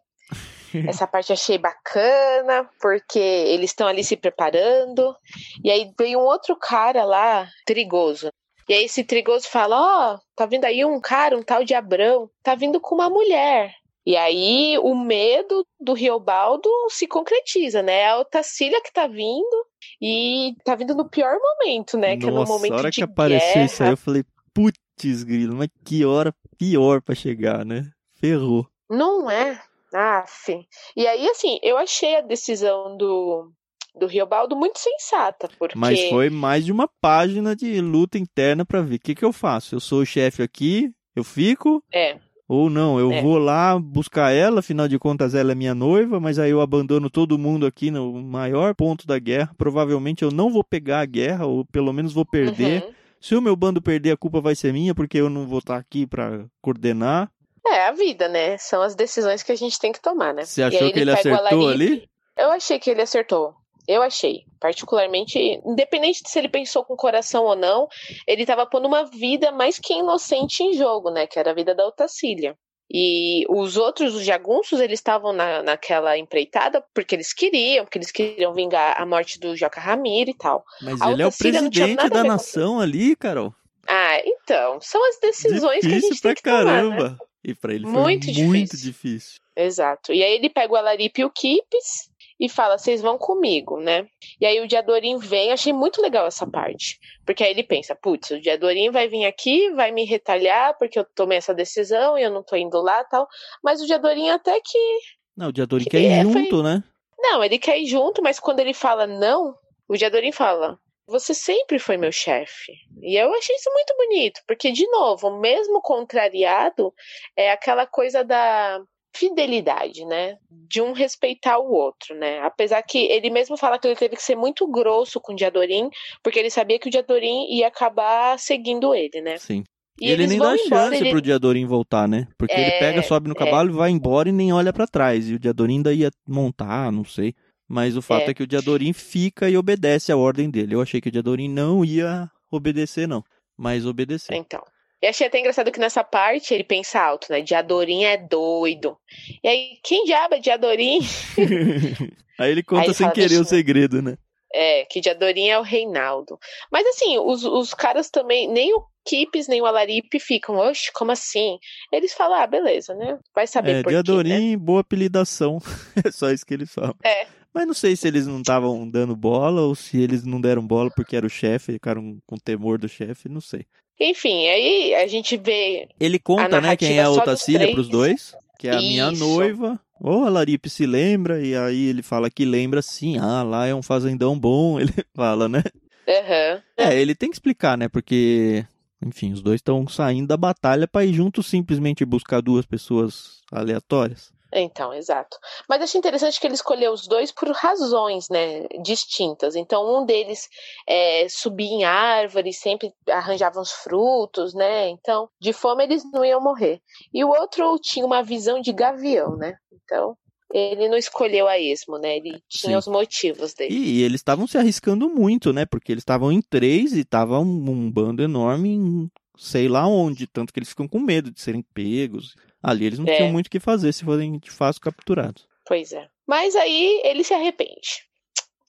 Essa 0.86 1.04
parte 1.04 1.32
achei 1.32 1.58
bacana, 1.58 2.68
porque 2.80 3.18
eles 3.18 3.70
estão 3.70 3.88
ali 3.88 4.04
se 4.04 4.16
preparando. 4.16 5.16
E 5.64 5.70
aí 5.70 5.92
vem 5.98 6.14
um 6.14 6.20
outro 6.20 6.54
cara 6.54 7.02
lá, 7.02 7.48
Trigoso. 7.66 8.30
E 8.68 8.74
aí 8.74 8.84
esse 8.84 9.02
Trigoso 9.02 9.48
fala: 9.48 9.76
Ó, 9.76 10.14
oh, 10.14 10.20
tá 10.36 10.46
vindo 10.46 10.64
aí 10.64 10.84
um 10.84 11.00
cara, 11.00 11.36
um 11.36 11.42
tal 11.42 11.64
de 11.64 11.74
Abrão, 11.74 12.30
tá 12.40 12.54
vindo 12.54 12.80
com 12.80 12.94
uma 12.94 13.10
mulher. 13.10 13.74
E 14.06 14.16
aí 14.16 14.78
o 14.78 14.94
medo 14.94 15.66
do 15.78 15.92
Riobaldo 15.92 16.68
se 16.88 17.06
concretiza, 17.06 17.82
né? 17.82 18.00
É 18.00 18.08
a 18.08 18.18
Otacília 18.18 18.80
que 18.82 18.92
tá 18.92 19.06
vindo 19.06 19.66
e 20.00 20.54
tá 20.64 20.74
vindo 20.74 20.94
no 20.94 21.08
pior 21.08 21.36
momento, 21.38 21.98
né? 21.98 22.16
Que 22.16 22.26
Nossa, 22.26 22.38
é 22.38 22.40
no 22.40 22.46
momento 22.46 22.72
a 22.72 22.76
hora 22.76 22.90
que 22.90 23.02
apareceu 23.02 23.54
guerra. 23.54 23.64
isso 23.64 23.82
aí, 23.82 23.90
eu 23.90 23.96
falei, 23.96 24.24
putz, 24.54 25.22
grilo, 25.22 25.54
mas 25.56 25.68
que 25.84 26.04
hora 26.04 26.34
pior 26.58 27.02
para 27.02 27.14
chegar, 27.14 27.64
né? 27.64 27.90
Ferrou. 28.18 28.66
Não 28.88 29.30
é? 29.30 29.60
Ah, 29.94 30.24
sim. 30.26 30.64
E 30.96 31.06
aí, 31.06 31.28
assim, 31.28 31.58
eu 31.62 31.76
achei 31.76 32.16
a 32.16 32.20
decisão 32.20 32.96
do, 32.96 33.50
do 33.94 34.06
Riobaldo 34.06 34.56
muito 34.56 34.78
sensata, 34.78 35.48
porque... 35.58 35.76
Mas 35.76 36.08
foi 36.08 36.30
mais 36.30 36.64
de 36.64 36.72
uma 36.72 36.88
página 37.00 37.56
de 37.56 37.80
luta 37.80 38.18
interna 38.18 38.64
para 38.64 38.82
ver 38.82 38.96
o 38.96 39.00
que, 39.00 39.14
que 39.14 39.24
eu 39.24 39.32
faço. 39.32 39.74
Eu 39.74 39.80
sou 39.80 40.00
o 40.00 40.06
chefe 40.06 40.42
aqui, 40.42 40.90
eu 41.14 41.24
fico... 41.24 41.82
É. 41.92 42.18
Ou 42.52 42.68
não, 42.68 42.98
eu 42.98 43.12
é. 43.12 43.22
vou 43.22 43.38
lá 43.38 43.78
buscar 43.78 44.32
ela, 44.32 44.58
afinal 44.58 44.88
de 44.88 44.98
contas 44.98 45.36
ela 45.36 45.52
é 45.52 45.54
minha 45.54 45.72
noiva, 45.72 46.18
mas 46.18 46.36
aí 46.36 46.50
eu 46.50 46.60
abandono 46.60 47.08
todo 47.08 47.38
mundo 47.38 47.64
aqui 47.64 47.92
no 47.92 48.12
maior 48.20 48.74
ponto 48.74 49.06
da 49.06 49.20
guerra. 49.20 49.54
Provavelmente 49.56 50.24
eu 50.24 50.32
não 50.32 50.50
vou 50.50 50.64
pegar 50.64 50.98
a 50.98 51.04
guerra, 51.04 51.46
ou 51.46 51.64
pelo 51.64 51.92
menos 51.92 52.12
vou 52.12 52.26
perder. 52.26 52.82
Uhum. 52.82 52.92
Se 53.20 53.36
o 53.36 53.40
meu 53.40 53.54
bando 53.54 53.80
perder, 53.80 54.10
a 54.10 54.16
culpa 54.16 54.40
vai 54.40 54.56
ser 54.56 54.72
minha, 54.72 54.92
porque 54.92 55.18
eu 55.18 55.30
não 55.30 55.46
vou 55.46 55.60
estar 55.60 55.76
aqui 55.76 56.08
para 56.08 56.44
coordenar. 56.60 57.30
É 57.64 57.86
a 57.86 57.92
vida, 57.92 58.28
né? 58.28 58.58
São 58.58 58.82
as 58.82 58.96
decisões 58.96 59.44
que 59.44 59.52
a 59.52 59.56
gente 59.56 59.78
tem 59.78 59.92
que 59.92 60.02
tomar, 60.02 60.34
né? 60.34 60.44
Você 60.44 60.60
achou 60.60 60.90
que 60.90 60.98
ele, 60.98 61.02
ele 61.02 61.12
acertou 61.12 61.68
ali? 61.68 62.08
Eu 62.36 62.50
achei 62.50 62.80
que 62.80 62.90
ele 62.90 63.02
acertou. 63.02 63.54
Eu 63.90 64.02
achei. 64.02 64.44
Particularmente, 64.60 65.38
independente 65.66 66.22
de 66.22 66.30
se 66.30 66.38
ele 66.38 66.48
pensou 66.48 66.84
com 66.84 66.94
o 66.94 66.96
coração 66.96 67.44
ou 67.44 67.56
não, 67.56 67.88
ele 68.24 68.42
estava 68.42 68.64
pondo 68.64 68.86
uma 68.86 69.04
vida 69.04 69.50
mais 69.50 69.80
que 69.80 69.94
inocente 69.94 70.62
em 70.62 70.74
jogo, 70.74 71.10
né? 71.10 71.26
Que 71.26 71.40
era 71.40 71.50
a 71.50 71.54
vida 71.54 71.74
da 71.74 71.86
Otacília. 71.86 72.56
E 72.92 73.44
os 73.48 73.76
outros, 73.76 74.14
os 74.14 74.24
jagunços, 74.24 74.80
eles 74.80 74.98
estavam 74.98 75.32
na, 75.32 75.62
naquela 75.62 76.16
empreitada 76.16 76.84
porque 76.94 77.16
eles 77.16 77.32
queriam, 77.32 77.84
porque 77.84 77.98
eles 77.98 78.12
queriam 78.12 78.52
vingar 78.52 79.00
a 79.00 79.04
morte 79.04 79.40
do 79.40 79.56
Joca 79.56 79.80
Ramiro 79.80 80.30
e 80.30 80.34
tal. 80.34 80.64
Mas 80.82 81.00
a 81.00 81.10
ele 81.10 81.22
é 81.22 81.26
o 81.26 81.32
presidente 81.32 82.08
da 82.08 82.22
nação 82.22 82.80
ali, 82.80 83.16
Carol. 83.16 83.52
Ah, 83.88 84.20
então. 84.24 84.80
São 84.80 85.04
as 85.08 85.18
decisões 85.20 85.80
difícil 85.80 85.90
que 85.90 85.96
a 85.96 86.00
gente 86.00 86.20
pra 86.20 86.28
tem 86.30 86.34
que 86.36 86.42
caramba. 86.42 86.96
tomar, 86.96 87.10
né? 87.10 87.18
E 87.42 87.54
pra 87.54 87.74
ele 87.74 87.86
muito 87.86 87.96
foi 87.96 88.18
difícil. 88.18 88.46
muito 88.46 88.76
difícil. 88.76 89.40
Exato. 89.56 90.12
E 90.12 90.22
aí 90.22 90.34
ele 90.34 90.50
pega 90.50 90.72
o 90.72 90.76
Alaripe 90.76 91.22
e 91.22 91.24
o 91.24 91.30
Kipes 91.30 92.09
e 92.40 92.48
fala: 92.48 92.78
vocês 92.78 93.02
vão 93.02 93.18
comigo, 93.18 93.78
né? 93.78 94.08
E 94.40 94.46
aí 94.46 94.58
o 94.60 94.66
Diadorim 94.66 95.18
vem, 95.18 95.52
achei 95.52 95.72
muito 95.72 96.00
legal 96.00 96.26
essa 96.26 96.46
parte. 96.46 96.98
Porque 97.26 97.44
aí 97.44 97.50
ele 97.50 97.62
pensa: 97.62 97.94
putz, 97.94 98.30
o 98.30 98.40
Diadorim 98.40 98.90
vai 98.90 99.06
vir 99.06 99.26
aqui, 99.26 99.70
vai 99.70 99.92
me 99.92 100.04
retalhar 100.04 100.76
porque 100.78 100.98
eu 100.98 101.04
tomei 101.04 101.36
essa 101.36 101.54
decisão 101.54 102.16
e 102.16 102.22
eu 102.22 102.30
não 102.30 102.42
tô 102.42 102.56
indo 102.56 102.80
lá 102.80 103.04
tal. 103.04 103.28
Mas 103.62 103.82
o 103.82 103.86
Diadorim 103.86 104.30
até 104.30 104.58
que. 104.64 104.98
Não, 105.36 105.48
o 105.48 105.52
Diadorim 105.52 105.84
que 105.84 105.90
quer 105.90 106.00
ir 106.00 106.06
é, 106.06 106.22
junto, 106.22 106.48
foi... 106.48 106.62
né? 106.62 106.82
Não, 107.18 107.44
ele 107.44 107.58
quer 107.58 107.78
ir 107.78 107.86
junto, 107.86 108.22
mas 108.22 108.40
quando 108.40 108.60
ele 108.60 108.72
fala 108.72 109.06
não, 109.06 109.54
o 109.86 109.96
Diadorim 109.96 110.32
fala: 110.32 110.78
você 111.06 111.34
sempre 111.34 111.78
foi 111.78 111.98
meu 111.98 112.12
chefe. 112.12 112.72
E 113.02 113.20
eu 113.20 113.34
achei 113.34 113.54
isso 113.54 113.70
muito 113.72 113.94
bonito, 113.96 114.40
porque, 114.46 114.72
de 114.72 114.86
novo, 114.88 115.38
mesmo 115.38 115.82
contrariado, 115.82 116.94
é 117.36 117.50
aquela 117.50 117.86
coisa 117.86 118.24
da 118.24 118.80
fidelidade, 119.14 120.04
né? 120.04 120.36
De 120.50 120.80
um 120.80 120.92
respeitar 120.92 121.58
o 121.58 121.72
outro, 121.72 122.14
né? 122.14 122.40
Apesar 122.40 122.82
que 122.82 122.98
ele 122.98 123.30
mesmo 123.30 123.56
fala 123.56 123.78
que 123.78 123.86
ele 123.86 123.96
teve 123.96 124.16
que 124.16 124.22
ser 124.22 124.36
muito 124.36 124.66
grosso 124.68 125.20
com 125.20 125.32
o 125.32 125.36
Diadorim, 125.36 125.90
porque 126.22 126.38
ele 126.38 126.50
sabia 126.50 126.78
que 126.78 126.88
o 126.88 126.90
Diadorim 126.90 127.46
ia 127.50 127.68
acabar 127.68 128.38
seguindo 128.38 128.94
ele, 128.94 129.20
né? 129.20 129.36
Sim. 129.38 129.64
E, 130.00 130.08
e 130.08 130.10
ele 130.12 130.26
nem 130.26 130.38
dá 130.38 130.56
embora, 130.56 130.68
chance 130.68 130.96
ele... 130.96 131.10
pro 131.10 131.20
Diadorim 131.20 131.66
voltar, 131.66 132.08
né? 132.08 132.26
Porque 132.38 132.54
é, 132.54 132.60
ele 132.60 132.78
pega, 132.78 133.02
sobe 133.02 133.28
no 133.28 133.34
é. 133.34 133.38
cavalo 133.38 133.68
é. 133.68 133.72
e 133.72 133.76
vai 133.76 133.90
embora 133.90 134.28
e 134.28 134.32
nem 134.32 134.52
olha 134.52 134.72
para 134.72 134.86
trás. 134.86 135.28
E 135.28 135.34
o 135.34 135.38
Diadorim 135.38 135.76
ainda 135.76 135.92
ia 135.92 136.10
montar, 136.26 136.90
não 136.90 137.04
sei. 137.04 137.34
Mas 137.68 137.96
o 137.96 138.02
fato 138.02 138.28
é, 138.28 138.30
é 138.30 138.34
que 138.34 138.42
o 138.42 138.46
Diadorim 138.46 138.92
fica 138.92 139.48
e 139.48 139.56
obedece 139.56 140.10
a 140.10 140.16
ordem 140.16 140.50
dele. 140.50 140.74
Eu 140.74 140.80
achei 140.80 141.00
que 141.00 141.08
o 141.08 141.12
Diadorim 141.12 141.48
não 141.48 141.84
ia 141.84 142.28
obedecer, 142.50 143.06
não. 143.06 143.22
Mas 143.56 143.84
obedeceu. 143.84 144.36
Então. 144.36 144.62
E 145.02 145.06
achei 145.06 145.26
até 145.26 145.38
engraçado 145.38 145.72
que 145.72 145.80
nessa 145.80 146.04
parte 146.04 146.52
ele 146.52 146.64
pensa 146.64 147.00
alto, 147.00 147.26
né? 147.30 147.40
Diadorim 147.40 148.04
é 148.04 148.16
doido. 148.18 148.98
E 149.42 149.48
aí, 149.48 149.78
quem 149.82 150.04
diabo 150.04 150.34
é 150.34 150.38
Diadorim? 150.38 151.00
aí 152.38 152.50
ele 152.50 152.62
conta 152.62 152.82
aí 152.82 152.86
ele 152.88 152.94
sem 152.94 153.04
fala, 153.04 153.14
querer 153.14 153.38
o 153.38 153.44
segredo, 153.44 154.02
né? 154.02 154.18
É, 154.52 154.84
que 154.84 155.00
Diadorim 155.00 155.48
é 155.48 155.58
o 155.58 155.62
Reinaldo. 155.62 156.38
Mas 156.70 156.86
assim, 156.86 157.18
os, 157.18 157.44
os 157.44 157.72
caras 157.72 158.10
também, 158.10 158.46
nem 158.46 158.74
o 158.74 158.84
Kipes 159.06 159.48
nem 159.48 159.62
o 159.62 159.66
Alaripe 159.66 160.20
ficam, 160.20 160.56
oxe, 160.56 160.92
como 160.92 161.10
assim? 161.12 161.58
Eles 161.90 162.12
falam, 162.12 162.38
ah, 162.38 162.46
beleza, 162.46 162.94
né? 162.94 163.18
Vai 163.34 163.46
saber 163.46 163.76
é, 163.76 163.82
por 163.82 163.90
Diadorim, 163.90 164.28
quê, 164.28 164.50
né? 164.50 164.56
boa 164.56 164.80
apelidação. 164.82 165.58
é 166.04 166.10
só 166.10 166.30
isso 166.30 166.44
que 166.44 166.52
eles 166.52 166.72
falam. 166.72 166.94
É. 167.02 167.26
Mas 167.52 167.66
não 167.66 167.74
sei 167.74 167.96
se 167.96 168.06
eles 168.06 168.26
não 168.26 168.40
estavam 168.40 168.88
dando 168.88 169.16
bola 169.16 169.62
ou 169.62 169.74
se 169.74 170.00
eles 170.00 170.24
não 170.24 170.40
deram 170.40 170.64
bola 170.64 170.90
porque 170.94 171.16
era 171.16 171.26
o 171.26 171.30
chefe, 171.30 171.72
ficaram 171.72 172.18
com 172.26 172.36
temor 172.36 172.78
do 172.78 172.88
chefe, 172.88 173.28
não 173.28 173.40
sei. 173.40 173.66
Enfim, 174.00 174.48
aí 174.48 174.94
a 174.94 175.06
gente 175.06 175.36
vê. 175.36 175.88
Ele 176.00 176.18
conta, 176.18 176.60
né, 176.60 176.74
quem 176.74 176.98
é 176.98 177.02
a 177.02 177.10
Otacília 177.10 177.70
pros 177.72 177.88
dois, 177.88 178.34
que 178.58 178.66
é 178.66 178.72
a 178.72 178.76
Isso. 178.76 178.88
minha 178.88 179.10
noiva. 179.10 179.78
Ou 180.00 180.24
a 180.24 180.30
Laripe 180.30 180.70
se 180.70 180.86
lembra, 180.86 181.44
e 181.44 181.54
aí 181.54 181.88
ele 181.88 182.02
fala 182.02 182.30
que 182.30 182.46
lembra 182.46 182.80
sim, 182.80 183.18
ah, 183.18 183.42
lá 183.42 183.66
é 183.66 183.74
um 183.74 183.82
fazendão 183.82 184.38
bom, 184.38 184.80
ele 184.80 184.94
fala, 185.14 185.46
né? 185.46 185.62
Uhum. 186.08 186.62
É, 186.78 186.98
ele 186.98 187.14
tem 187.14 187.28
que 187.28 187.36
explicar, 187.36 187.76
né? 187.76 187.86
Porque, 187.86 188.64
enfim, 189.04 189.32
os 189.32 189.42
dois 189.42 189.56
estão 189.56 189.86
saindo 189.86 190.28
da 190.28 190.36
batalha 190.38 190.88
para 190.88 191.04
ir 191.04 191.12
juntos 191.12 191.46
simplesmente 191.46 192.02
buscar 192.06 192.40
duas 192.40 192.64
pessoas 192.64 193.42
aleatórias. 193.52 194.32
Então, 194.52 194.92
exato. 194.92 195.38
Mas 195.68 195.82
achei 195.82 195.98
interessante 195.98 196.40
que 196.40 196.46
ele 196.46 196.54
escolheu 196.54 196.92
os 196.92 197.06
dois 197.06 197.30
por 197.30 197.50
razões, 197.52 198.28
né, 198.28 198.66
distintas. 198.82 199.54
Então, 199.54 200.00
um 200.00 200.04
deles 200.04 200.48
é, 200.86 201.28
subia 201.28 201.70
em 201.70 201.84
árvores, 201.84 202.58
sempre 202.58 202.92
arranjava 203.08 203.60
uns 203.60 203.70
frutos, 203.70 204.52
né? 204.54 204.88
Então, 204.88 205.28
de 205.40 205.52
fome 205.52 205.84
eles 205.84 206.02
não 206.12 206.24
iam 206.24 206.40
morrer. 206.40 206.80
E 207.14 207.24
o 207.24 207.28
outro 207.28 207.78
tinha 207.78 208.04
uma 208.04 208.22
visão 208.22 208.60
de 208.60 208.72
gavião, 208.72 209.36
né? 209.36 209.56
Então, 209.72 210.16
ele 210.52 210.88
não 210.88 210.96
escolheu 210.96 211.46
a 211.46 211.58
esmo, 211.58 211.96
né? 211.96 212.16
Ele 212.16 212.42
tinha 212.48 212.72
Sim. 212.72 212.76
os 212.76 212.88
motivos 212.88 213.54
dele. 213.54 213.72
E, 213.72 214.00
e 214.00 214.02
eles 214.02 214.20
estavam 214.20 214.48
se 214.48 214.58
arriscando 214.58 215.08
muito, 215.08 215.52
né? 215.52 215.64
Porque 215.64 215.92
eles 215.92 216.02
estavam 216.02 216.32
em 216.32 216.42
três 216.42 216.92
e 216.92 217.04
tava 217.04 217.38
um, 217.38 217.70
um 217.70 217.90
bando 217.90 218.22
enorme 218.22 218.70
em 218.70 219.10
sei 219.40 219.68
lá 219.68 219.86
onde, 219.86 220.26
tanto 220.26 220.52
que 220.52 220.58
eles 220.58 220.68
ficam 220.68 220.86
com 220.86 221.00
medo 221.00 221.30
de 221.30 221.40
serem 221.40 221.62
pegos. 221.72 222.34
Ali 222.62 222.86
eles 222.86 222.98
não 222.98 223.06
é. 223.06 223.16
tinham 223.16 223.32
muito 223.32 223.46
o 223.46 223.50
que 223.50 223.60
fazer 223.60 223.92
se 223.92 224.04
forem 224.04 224.38
de 224.38 224.50
fácil 224.50 224.82
capturados. 224.82 225.46
Pois 225.66 225.92
é. 225.92 226.08
Mas 226.26 226.54
aí 226.56 227.00
ele 227.04 227.24
se 227.24 227.32
arrepende. 227.32 228.04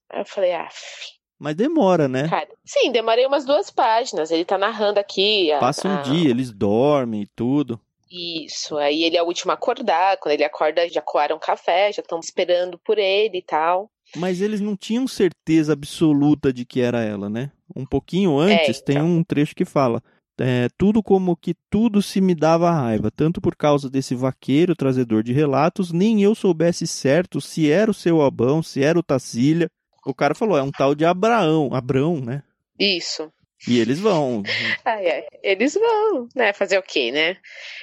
Aí 0.09 0.21
eu 0.21 0.25
falei, 0.25 0.53
ah. 0.53 0.69
Mas 1.39 1.55
demora, 1.55 2.07
né? 2.07 2.27
Cara, 2.29 2.47
sim, 2.63 2.91
demorei 2.91 3.25
umas 3.25 3.45
duas 3.45 3.71
páginas. 3.71 4.29
Ele 4.29 4.45
tá 4.45 4.57
narrando 4.57 4.99
aqui. 4.99 5.51
A, 5.51 5.59
Passa 5.59 5.87
um 5.87 5.97
a... 5.97 6.01
dia, 6.01 6.29
eles 6.29 6.51
dormem 6.51 7.23
e 7.23 7.27
tudo. 7.35 7.79
Isso, 8.11 8.77
aí 8.77 9.03
ele 9.03 9.15
é 9.15 9.23
o 9.23 9.25
último 9.25 9.51
a 9.51 9.55
acordar. 9.55 10.17
Quando 10.17 10.33
ele 10.33 10.43
acorda, 10.43 10.87
já 10.89 11.01
coaram 11.01 11.39
café, 11.39 11.91
já 11.93 12.01
estão 12.01 12.19
esperando 12.19 12.77
por 12.77 12.97
ele 12.97 13.37
e 13.37 13.41
tal. 13.41 13.89
Mas 14.15 14.41
eles 14.41 14.59
não 14.59 14.75
tinham 14.75 15.07
certeza 15.07 15.73
absoluta 15.73 16.51
de 16.51 16.65
que 16.65 16.81
era 16.81 17.01
ela, 17.01 17.29
né? 17.29 17.51
Um 17.73 17.85
pouquinho 17.85 18.37
antes 18.37 18.77
é, 18.77 18.81
então. 18.81 18.95
tem 18.95 19.01
um 19.01 19.23
trecho 19.23 19.55
que 19.55 19.63
fala: 19.63 20.03
é, 20.39 20.69
tudo 20.77 21.03
como 21.03 21.35
que 21.35 21.55
tudo 21.69 22.01
se 22.01 22.21
me 22.21 22.33
dava 22.33 22.71
raiva, 22.71 23.11
tanto 23.11 23.41
por 23.41 23.55
causa 23.55 23.89
desse 23.89 24.15
vaqueiro 24.15 24.75
trazedor 24.75 25.23
de 25.23 25.33
relatos, 25.33 25.91
nem 25.91 26.21
eu 26.21 26.33
soubesse 26.33 26.87
certo 26.87 27.41
se 27.41 27.69
era 27.69 27.91
o 27.91 27.93
seu 27.93 28.21
Abão, 28.21 28.63
se 28.63 28.83
era 28.83 28.97
o 28.97 29.03
Tacília. 29.03 29.69
O 30.05 30.13
cara 30.13 30.33
falou, 30.33 30.57
é 30.57 30.63
um 30.63 30.71
tal 30.71 30.95
de 30.95 31.05
Abraão, 31.05 31.73
Abrão, 31.73 32.19
né? 32.19 32.43
Isso. 32.79 33.31
E 33.67 33.79
eles 33.79 33.99
vão. 33.99 34.43
Ai, 34.83 35.09
ai, 35.09 35.27
eles 35.43 35.73
vão, 35.75 36.27
né? 36.35 36.51
Fazer 36.53 36.77
o 36.77 36.83
quê, 36.83 37.11
né? 37.11 37.37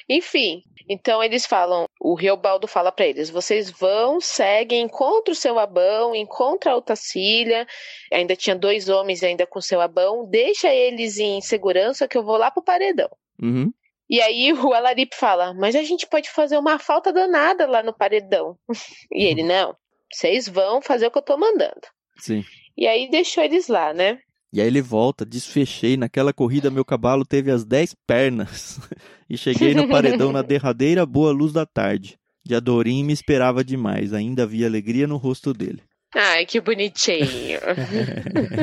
Enfim, 0.08 0.62
então 0.88 1.22
eles 1.22 1.44
falam, 1.44 1.86
o 2.00 2.14
Riobaldo 2.14 2.66
fala 2.66 2.90
para 2.90 3.06
eles: 3.06 3.30
vocês 3.30 3.70
vão, 3.70 4.20
seguem, 4.20 4.82
encontra 4.82 5.32
o 5.32 5.36
seu 5.36 5.58
Abão, 5.58 6.14
encontra 6.14 6.72
a 6.72 6.76
Otacília. 6.76 7.66
Ainda 8.12 8.34
tinha 8.34 8.56
dois 8.56 8.88
homens 8.88 9.22
ainda 9.22 9.46
com 9.46 9.58
o 9.58 9.62
seu 9.62 9.80
Abão, 9.80 10.26
deixa 10.28 10.72
eles 10.72 11.18
em 11.18 11.40
segurança 11.40 12.08
que 12.08 12.16
eu 12.16 12.24
vou 12.24 12.36
lá 12.36 12.50
pro 12.50 12.62
paredão. 12.62 13.10
Uhum. 13.40 13.72
E 14.08 14.20
aí 14.20 14.52
o 14.54 14.72
Alaripe 14.72 15.14
fala: 15.14 15.54
mas 15.54 15.76
a 15.76 15.82
gente 15.82 16.06
pode 16.06 16.30
fazer 16.30 16.56
uma 16.56 16.78
falta 16.78 17.12
danada 17.12 17.66
lá 17.66 17.82
no 17.82 17.92
paredão. 17.92 18.56
e 19.12 19.24
ele: 19.26 19.42
não, 19.42 19.76
vocês 20.12 20.48
vão 20.48 20.80
fazer 20.80 21.06
o 21.06 21.10
que 21.10 21.18
eu 21.18 21.22
tô 21.22 21.36
mandando. 21.36 21.82
Sim. 22.16 22.42
E 22.76 22.86
aí 22.86 23.10
deixou 23.10 23.44
eles 23.44 23.68
lá, 23.68 23.92
né? 23.92 24.18
E 24.52 24.60
aí 24.60 24.66
ele 24.66 24.80
volta, 24.80 25.24
desfechei. 25.24 25.96
Naquela 25.96 26.32
corrida, 26.32 26.70
meu 26.70 26.84
cavalo 26.84 27.24
teve 27.24 27.50
as 27.50 27.64
dez 27.64 27.94
pernas. 28.06 28.80
e 29.28 29.36
cheguei 29.36 29.74
no 29.74 29.88
paredão 29.88 30.32
na 30.32 30.42
derradeira 30.42 31.04
boa 31.04 31.32
luz 31.32 31.52
da 31.52 31.66
tarde. 31.66 32.18
De 32.44 32.54
Adorim 32.54 33.04
me 33.04 33.12
esperava 33.12 33.62
demais. 33.62 34.12
Ainda 34.14 34.44
havia 34.44 34.66
alegria 34.66 35.06
no 35.06 35.16
rosto 35.16 35.52
dele. 35.52 35.82
Ai, 36.14 36.46
que 36.46 36.60
bonitinho. 36.60 37.60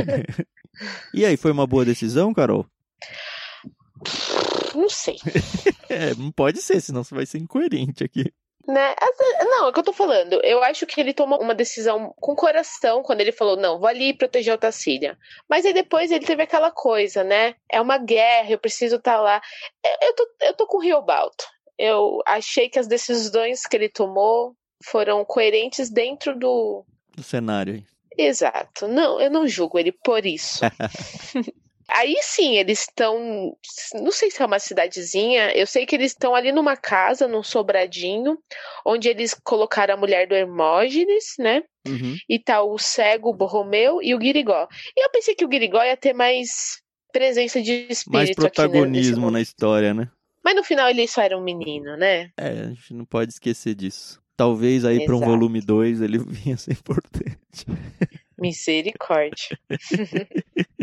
e 1.14 1.24
aí, 1.24 1.38
foi 1.38 1.52
uma 1.52 1.68
boa 1.68 1.86
decisão, 1.86 2.34
Carol? 2.34 2.66
Não 4.74 4.90
sei. 4.90 5.18
é, 5.90 6.16
não 6.16 6.32
pode 6.32 6.62
ser, 6.62 6.82
senão 6.82 7.04
você 7.04 7.14
vai 7.14 7.26
ser 7.26 7.38
incoerente 7.38 8.04
aqui. 8.04 8.32
Né? 8.68 8.96
Não, 9.42 9.68
é 9.68 9.70
o 9.70 9.74
que 9.74 9.80
eu 9.80 9.84
tô 9.84 9.94
falando. 9.94 10.40
Eu 10.44 10.64
acho 10.64 10.88
que 10.88 11.00
ele 11.00 11.14
tomou 11.14 11.40
uma 11.40 11.54
decisão 11.54 12.14
com 12.18 12.36
coração 12.36 13.04
quando 13.04 13.22
ele 13.22 13.32
falou: 13.32 13.56
não, 13.56 13.80
vou 13.80 13.88
ali 13.88 14.14
proteger 14.14 14.54
o 14.54 14.58
Tacília. 14.58 15.18
Mas 15.48 15.66
aí 15.66 15.74
depois 15.74 16.12
ele 16.12 16.26
teve 16.26 16.42
aquela 16.42 16.72
coisa, 16.72 17.24
né? 17.24 17.56
É 17.70 17.80
uma 17.80 17.98
guerra, 17.98 18.52
eu 18.52 18.58
preciso 18.58 18.96
estar 18.96 19.18
tá 19.18 19.22
lá. 19.22 19.42
Eu, 19.84 20.08
eu, 20.10 20.16
tô, 20.16 20.28
eu 20.42 20.54
tô 20.56 20.68
com 20.68 20.78
o 20.78 20.82
Riobaldo. 20.82 21.36
Eu 21.78 22.22
achei 22.26 22.70
que 22.70 22.80
as 22.80 22.88
decisões 22.88 23.66
que 23.68 23.76
ele 23.76 23.90
tomou 23.90 24.56
foram 24.84 25.24
coerentes 25.24 25.90
dentro 25.90 26.38
do. 26.38 26.84
Do 27.16 27.24
cenário. 27.24 27.84
Exato. 28.18 28.88
Não, 28.88 29.20
eu 29.22 29.30
não 29.30 29.48
julgo 29.48 29.78
ele 29.78 29.92
por 29.92 30.26
isso. 30.26 30.62
Aí 31.88 32.16
sim, 32.22 32.58
eles 32.58 32.82
estão. 32.82 33.56
Não 33.94 34.12
sei 34.12 34.32
se 34.32 34.42
é 34.42 34.46
uma 34.46 34.60
cidadezinha. 34.60 35.52
Eu 35.56 35.68
sei 35.68 35.86
que 35.86 35.96
eles 35.96 36.12
estão 36.12 36.34
ali 36.34 36.52
numa 36.52 36.76
casa, 36.76 37.28
num 37.28 37.44
sobradinho, 37.44 38.38
onde 38.86 39.08
eles 39.08 39.34
colocaram 39.44 39.94
a 39.94 39.98
mulher 39.98 40.28
do 40.28 40.36
Hermógenes, 40.36 41.36
né? 41.38 41.64
Uhum. 41.88 42.16
E 42.28 42.40
tá 42.40 42.64
o 42.64 42.78
cego, 42.78 43.30
o 43.30 43.34
Borromeu 43.34 44.02
e 44.02 44.16
o 44.16 44.18
Guirigó. 44.18 44.68
E 44.98 45.06
eu 45.06 45.12
pensei 45.12 45.36
que 45.36 45.46
o 45.46 45.48
Guirigó 45.48 45.84
ia 45.84 45.96
ter 45.96 46.14
mais 46.14 46.82
presença 47.14 47.62
de 47.62 47.88
espírito. 47.90 48.12
Mais 48.12 48.32
protagonismo 48.32 49.16
aqui, 49.16 49.26
né, 49.26 49.32
na 49.32 49.42
história, 49.42 49.94
né? 49.94 50.10
Mas 50.44 50.56
no 50.56 50.64
final 50.64 50.90
ele 50.90 51.08
só 51.08 51.22
era 51.22 51.38
um 51.38 51.44
menino, 51.44 51.96
né? 51.98 52.30
É, 52.38 52.50
a 52.50 52.68
gente 52.68 52.94
não 52.94 53.06
pode 53.06 53.32
esquecer 53.32 53.74
disso. 53.74 54.22
Talvez 54.38 54.84
aí 54.84 55.06
para 55.06 55.16
um 55.16 55.20
volume 55.20 55.62
2 55.62 56.02
ele 56.02 56.18
vinha 56.28 56.58
ser 56.58 56.74
importante. 56.74 57.66
Misericórdia. 58.38 59.58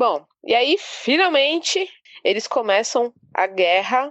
Bom, 0.00 0.24
e 0.42 0.54
aí 0.54 0.78
finalmente 0.78 1.86
eles 2.24 2.46
começam 2.46 3.12
a 3.34 3.46
guerra, 3.46 4.10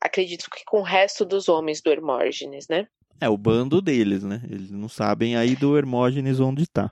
acredito 0.00 0.50
que 0.50 0.64
com 0.64 0.80
o 0.80 0.82
resto 0.82 1.24
dos 1.24 1.48
homens 1.48 1.80
do 1.80 1.88
Hermógenes, 1.88 2.66
né? 2.68 2.88
É, 3.20 3.28
o 3.28 3.36
bando 3.36 3.80
deles, 3.80 4.24
né? 4.24 4.42
Eles 4.50 4.72
não 4.72 4.88
sabem 4.88 5.36
aí 5.36 5.54
do 5.54 5.78
Hermógenes 5.78 6.40
onde 6.40 6.66
tá. 6.66 6.90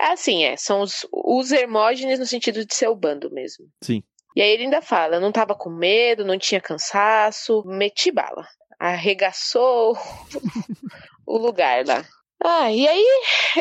É 0.00 0.06
assim, 0.06 0.42
é. 0.42 0.56
São 0.56 0.80
os, 0.80 1.06
os 1.12 1.52
Hermógenes 1.52 2.18
no 2.18 2.26
sentido 2.26 2.66
de 2.66 2.74
ser 2.74 2.88
o 2.88 2.96
bando 2.96 3.30
mesmo. 3.30 3.68
Sim. 3.84 4.02
E 4.34 4.42
aí 4.42 4.50
ele 4.50 4.64
ainda 4.64 4.82
fala, 4.82 5.20
não 5.20 5.30
tava 5.30 5.54
com 5.54 5.70
medo, 5.70 6.24
não 6.24 6.36
tinha 6.36 6.60
cansaço, 6.60 7.62
meti 7.64 8.10
bala. 8.10 8.48
Arregaçou 8.80 9.96
o 11.24 11.38
lugar 11.38 11.86
lá. 11.86 12.04
Ah, 12.42 12.72
e 12.72 12.88
aí 12.88 13.06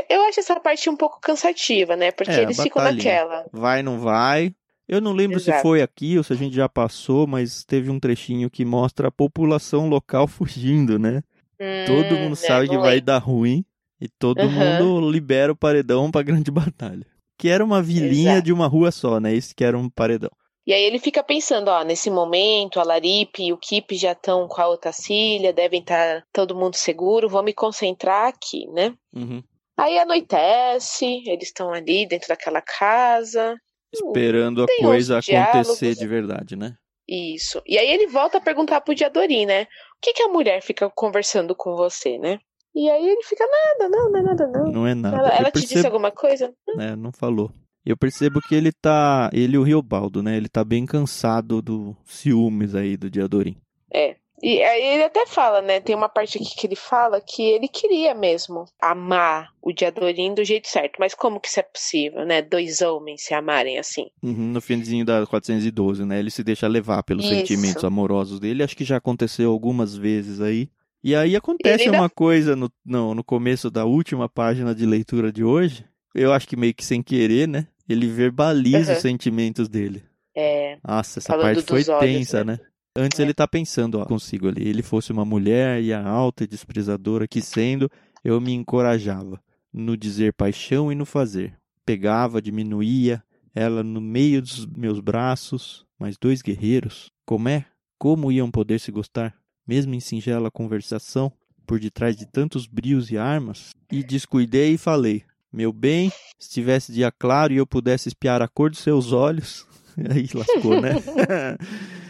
eu 0.09 0.21
acho 0.23 0.39
essa 0.39 0.59
parte 0.59 0.89
um 0.89 0.95
pouco 0.95 1.19
cansativa, 1.19 1.95
né? 1.95 2.11
Porque 2.11 2.31
é, 2.31 2.43
eles 2.43 2.61
ficam 2.61 2.81
naquela. 2.81 3.45
Vai, 3.51 3.83
não 3.83 3.99
vai. 3.99 4.53
Eu 4.87 4.99
não 4.99 5.11
lembro 5.11 5.37
Exato. 5.37 5.57
se 5.57 5.61
foi 5.61 5.81
aqui 5.81 6.17
ou 6.17 6.23
se 6.23 6.33
a 6.33 6.35
gente 6.35 6.55
já 6.55 6.67
passou, 6.67 7.27
mas 7.27 7.63
teve 7.63 7.91
um 7.91 7.99
trechinho 7.99 8.49
que 8.49 8.65
mostra 8.65 9.09
a 9.09 9.11
população 9.11 9.87
local 9.87 10.25
fugindo, 10.27 10.97
né? 10.97 11.21
Hum, 11.59 11.85
todo 11.85 12.17
mundo 12.17 12.33
é, 12.33 12.35
sabe 12.35 12.69
que 12.69 12.77
vai 12.77 12.95
lembro. 12.95 13.05
dar 13.05 13.17
ruim 13.17 13.65
e 13.99 14.07
todo 14.07 14.41
uhum. 14.41 14.49
mundo 14.49 15.11
libera 15.11 15.51
o 15.51 15.55
paredão 15.55 16.09
pra 16.09 16.23
grande 16.23 16.49
batalha. 16.51 17.05
Que 17.37 17.49
era 17.49 17.63
uma 17.63 17.81
vilinha 17.81 18.33
Exato. 18.33 18.45
de 18.45 18.53
uma 18.53 18.67
rua 18.67 18.91
só, 18.91 19.19
né? 19.19 19.33
Isso 19.33 19.53
que 19.55 19.63
era 19.63 19.77
um 19.77 19.89
paredão. 19.89 20.31
E 20.69 20.73
aí 20.73 20.83
ele 20.83 20.99
fica 20.99 21.23
pensando, 21.23 21.69
ó, 21.69 21.83
nesse 21.83 22.11
momento 22.11 22.79
a 22.79 22.83
Laripe 22.83 23.41
e 23.41 23.51
o 23.51 23.57
Kip 23.57 23.97
já 23.97 24.11
estão 24.11 24.47
com 24.47 24.61
a 24.61 24.67
outra 24.67 24.93
filha, 24.93 25.51
devem 25.51 25.79
estar 25.79 26.21
tá 26.21 26.27
todo 26.31 26.55
mundo 26.55 26.75
seguro, 26.75 27.27
vou 27.27 27.41
me 27.41 27.53
concentrar 27.53 28.27
aqui, 28.27 28.67
né? 28.67 28.93
Uhum. 29.11 29.41
Aí 29.75 29.97
anoitece, 29.97 31.23
eles 31.25 31.47
estão 31.47 31.73
ali 31.73 32.07
dentro 32.07 32.27
daquela 32.27 32.61
casa. 32.61 33.55
Esperando 33.91 34.63
a 34.63 34.67
coisa 34.79 35.17
acontecer 35.17 35.95
de 35.95 36.05
verdade, 36.05 36.55
né? 36.55 36.75
Isso. 37.07 37.63
E 37.65 37.75
aí 37.75 37.89
ele 37.89 38.05
volta 38.05 38.37
a 38.37 38.41
perguntar 38.41 38.81
pro 38.81 38.93
Diadorim, 38.93 39.47
né? 39.47 39.63
O 39.63 39.67
que, 39.99 40.13
que 40.13 40.21
a 40.21 40.27
mulher 40.27 40.61
fica 40.61 40.87
conversando 40.91 41.55
com 41.55 41.75
você, 41.75 42.19
né? 42.19 42.37
E 42.75 42.87
aí 42.91 43.09
ele 43.09 43.23
fica, 43.23 43.43
nada, 43.43 43.89
não, 43.89 44.11
não 44.11 44.19
é 44.19 44.21
nada, 44.21 44.47
não. 44.47 44.71
Não 44.71 44.87
é 44.87 44.93
nada. 44.93 45.17
Ela, 45.17 45.29
ela 45.29 45.51
percebo... 45.51 45.67
te 45.67 45.73
disse 45.73 45.87
alguma 45.87 46.11
coisa? 46.11 46.53
É, 46.79 46.95
não 46.95 47.11
falou. 47.11 47.51
Eu 47.85 47.97
percebo 47.97 48.41
que 48.41 48.55
ele 48.55 48.71
tá. 48.71 49.29
Ele 49.33 49.55
e 49.55 49.57
o 49.57 49.63
Riobaldo, 49.63 50.21
né? 50.21 50.37
Ele 50.37 50.49
tá 50.49 50.63
bem 50.63 50.85
cansado 50.85 51.61
do 51.61 51.95
ciúmes 52.05 52.75
aí 52.75 52.97
do 52.97 53.09
Diadorim. 53.09 53.57
É. 53.91 54.15
E 54.41 54.63
aí 54.63 54.93
ele 54.93 55.03
até 55.03 55.25
fala, 55.25 55.61
né? 55.61 55.81
Tem 55.81 55.93
uma 55.93 56.07
parte 56.07 56.37
aqui 56.37 56.55
que 56.55 56.65
ele 56.65 56.75
fala 56.75 57.19
que 57.19 57.43
ele 57.43 57.67
queria 57.67 58.13
mesmo 58.15 58.65
amar 58.81 59.49
o 59.61 59.73
Diadorim 59.73 60.33
do 60.33 60.45
jeito 60.45 60.67
certo. 60.69 60.95
Mas 60.97 61.13
como 61.13 61.39
que 61.39 61.49
isso 61.49 61.59
é 61.59 61.63
possível, 61.63 62.25
né? 62.25 62.41
Dois 62.41 62.81
homens 62.81 63.23
se 63.23 63.33
amarem 63.33 63.77
assim. 63.77 64.07
Uhum, 64.23 64.53
no 64.53 64.61
finzinho 64.61 65.03
da 65.03 65.25
412, 65.27 66.05
né? 66.05 66.19
Ele 66.19 66.31
se 66.31 66.43
deixa 66.43 66.67
levar 66.67 67.03
pelos 67.03 67.25
isso. 67.25 67.35
sentimentos 67.35 67.83
amorosos 67.83 68.39
dele. 68.39 68.63
Acho 68.63 68.77
que 68.77 68.85
já 68.85 68.97
aconteceu 68.97 69.51
algumas 69.51 69.95
vezes 69.95 70.39
aí. 70.39 70.69
E 71.03 71.15
aí 71.15 71.35
acontece 71.35 71.85
ainda... 71.85 71.97
uma 71.97 72.09
coisa 72.09 72.55
no, 72.55 72.71
no, 72.85 73.15
no 73.15 73.23
começo 73.23 73.69
da 73.69 73.85
última 73.85 74.29
página 74.29 74.75
de 74.75 74.85
leitura 74.85 75.31
de 75.31 75.43
hoje. 75.43 75.85
Eu 76.13 76.33
acho 76.33 76.47
que 76.47 76.55
meio 76.55 76.73
que 76.73 76.83
sem 76.83 77.01
querer, 77.01 77.47
né? 77.47 77.67
Ele 77.87 78.07
verbaliza 78.07 78.91
uhum. 78.91 78.97
os 78.97 79.01
sentimentos 79.01 79.67
dele. 79.67 80.03
É. 80.35 80.77
Nossa, 80.85 81.19
essa 81.19 81.37
parte 81.37 81.61
foi 81.63 81.83
tensa, 81.83 82.43
né? 82.43 82.53
né? 82.53 82.59
Antes 82.95 83.19
é. 83.19 83.23
ele 83.23 83.33
tá 83.33 83.47
pensando, 83.47 83.99
ó, 83.99 84.05
consigo 84.05 84.47
ali, 84.47 84.67
ele 84.67 84.81
fosse 84.81 85.11
uma 85.11 85.25
mulher 85.25 85.81
e 85.81 85.93
a 85.93 86.05
alta 86.05 86.43
e 86.43 86.47
desprezadora 86.47 87.27
que 87.27 87.41
sendo, 87.41 87.89
eu 88.23 88.39
me 88.41 88.53
encorajava 88.53 89.39
no 89.71 89.95
dizer 89.95 90.33
paixão 90.33 90.91
e 90.91 90.95
no 90.95 91.05
fazer. 91.05 91.57
Pegava, 91.85 92.41
diminuía 92.41 93.23
ela 93.53 93.83
no 93.83 93.99
meio 93.99 94.41
dos 94.41 94.65
meus 94.65 94.99
braços, 94.99 95.85
mas 95.97 96.17
dois 96.17 96.41
guerreiros, 96.41 97.11
como 97.25 97.49
é? 97.49 97.65
Como 97.97 98.31
iam 98.31 98.49
poder 98.49 98.79
se 98.79 98.91
gostar? 98.91 99.35
mesmo 99.69 99.93
em 99.93 99.99
singela 99.99 100.49
conversação, 100.49 101.31
por 101.67 101.79
detrás 101.79 102.17
de 102.17 102.25
tantos 102.25 102.65
brios 102.65 103.11
e 103.11 103.17
armas, 103.19 103.69
e 103.91 104.03
descuidei 104.03 104.73
e 104.73 104.77
falei: 104.79 105.23
Meu 105.51 105.73
bem, 105.73 106.11
se 106.37 106.49
tivesse 106.49 106.91
dia 106.91 107.11
claro 107.11 107.51
e 107.51 107.57
eu 107.57 107.65
pudesse 107.65 108.07
espiar 108.07 108.41
a 108.41 108.47
cor 108.47 108.69
dos 108.69 108.79
seus 108.79 109.11
olhos. 109.11 109.65
Aí 109.97 110.27
lascou, 110.33 110.79
né? 110.81 110.93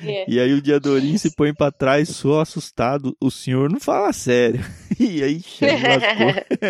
É. 0.01 0.23
E 0.29 0.39
aí 0.39 0.53
o 0.53 0.61
Diadorim 0.61 1.17
se 1.17 1.35
põe 1.35 1.53
para 1.53 1.73
trás, 1.73 2.07
só 2.07 2.39
assustado. 2.39 3.13
O 3.19 3.29
senhor 3.29 3.69
não 3.69 3.81
fala 3.81 4.13
sério. 4.13 4.61
E 4.97 5.21
aí 5.21 5.41
lascou. 5.61 6.61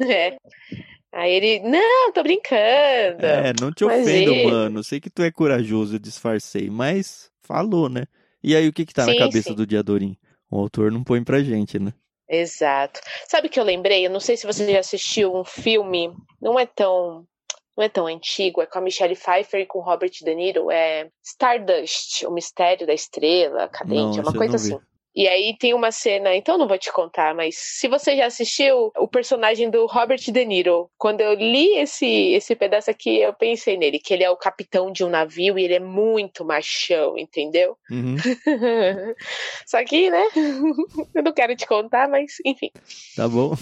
é. 0.00 0.38
Aí 1.12 1.30
ele, 1.30 1.60
não, 1.60 2.10
tô 2.10 2.22
brincando. 2.22 3.20
É, 3.20 3.52
não 3.60 3.70
te 3.70 3.84
ofendo, 3.84 4.32
ele... 4.32 4.46
mano. 4.46 4.82
Sei 4.82 4.98
que 4.98 5.10
tu 5.10 5.22
é 5.22 5.30
corajoso, 5.30 5.96
eu 5.96 5.98
disfarcei, 5.98 6.70
mas 6.70 7.30
falou, 7.42 7.90
né? 7.90 8.04
E 8.42 8.56
aí, 8.56 8.66
o 8.66 8.72
que 8.72 8.86
que 8.86 8.94
tá 8.94 9.04
sim, 9.04 9.12
na 9.12 9.18
cabeça 9.18 9.50
sim. 9.50 9.54
do 9.54 9.66
Diadorim? 9.66 10.16
O 10.50 10.58
autor 10.58 10.90
não 10.90 11.04
põe 11.04 11.22
pra 11.22 11.42
gente, 11.42 11.78
né? 11.78 11.92
Exato. 12.28 13.00
Sabe 13.28 13.48
o 13.48 13.50
que 13.50 13.60
eu 13.60 13.64
lembrei? 13.64 14.06
Eu 14.06 14.10
não 14.10 14.20
sei 14.20 14.36
se 14.36 14.46
você 14.46 14.70
já 14.70 14.78
assistiu 14.78 15.34
um 15.34 15.44
filme, 15.44 16.12
não 16.40 16.58
é 16.58 16.66
tão 16.66 17.26
não 17.76 17.82
é 17.82 17.88
tão 17.88 18.06
antigo, 18.06 18.62
é 18.62 18.66
com 18.66 18.78
a 18.78 18.80
Michelle 18.80 19.16
Pfeiffer 19.16 19.60
e 19.60 19.66
com 19.66 19.80
o 19.80 19.82
Robert 19.82 20.10
De 20.10 20.32
Niro, 20.32 20.70
é 20.70 21.10
Stardust, 21.24 22.24
o 22.24 22.30
mistério 22.30 22.86
da 22.86 22.94
estrela 22.94 23.68
cadente, 23.68 24.18
não, 24.18 24.18
é 24.18 24.20
uma 24.20 24.32
coisa 24.32 24.54
assim. 24.54 24.78
E 25.14 25.28
aí 25.28 25.56
tem 25.56 25.72
uma 25.72 25.92
cena, 25.92 26.34
então 26.34 26.58
não 26.58 26.66
vou 26.66 26.76
te 26.76 26.92
contar, 26.92 27.34
mas 27.34 27.54
se 27.56 27.86
você 27.86 28.16
já 28.16 28.26
assistiu 28.26 28.90
o 28.96 29.06
personagem 29.06 29.70
do 29.70 29.86
Robert 29.86 30.18
De 30.18 30.44
Niro, 30.44 30.90
quando 30.98 31.20
eu 31.20 31.34
li 31.34 31.78
esse, 31.78 32.32
esse 32.32 32.56
pedaço 32.56 32.90
aqui, 32.90 33.20
eu 33.20 33.32
pensei 33.32 33.76
nele, 33.76 34.00
que 34.00 34.12
ele 34.12 34.24
é 34.24 34.30
o 34.30 34.36
capitão 34.36 34.90
de 34.90 35.04
um 35.04 35.08
navio 35.08 35.56
e 35.56 35.64
ele 35.64 35.74
é 35.74 35.80
muito 35.80 36.44
machão, 36.44 37.16
entendeu? 37.16 37.76
Uhum. 37.88 38.16
Só 39.66 39.84
que, 39.84 40.10
né? 40.10 40.24
eu 41.14 41.22
não 41.22 41.32
quero 41.32 41.54
te 41.54 41.66
contar, 41.66 42.08
mas 42.08 42.32
enfim. 42.44 42.70
Tá 43.14 43.28
bom. 43.28 43.54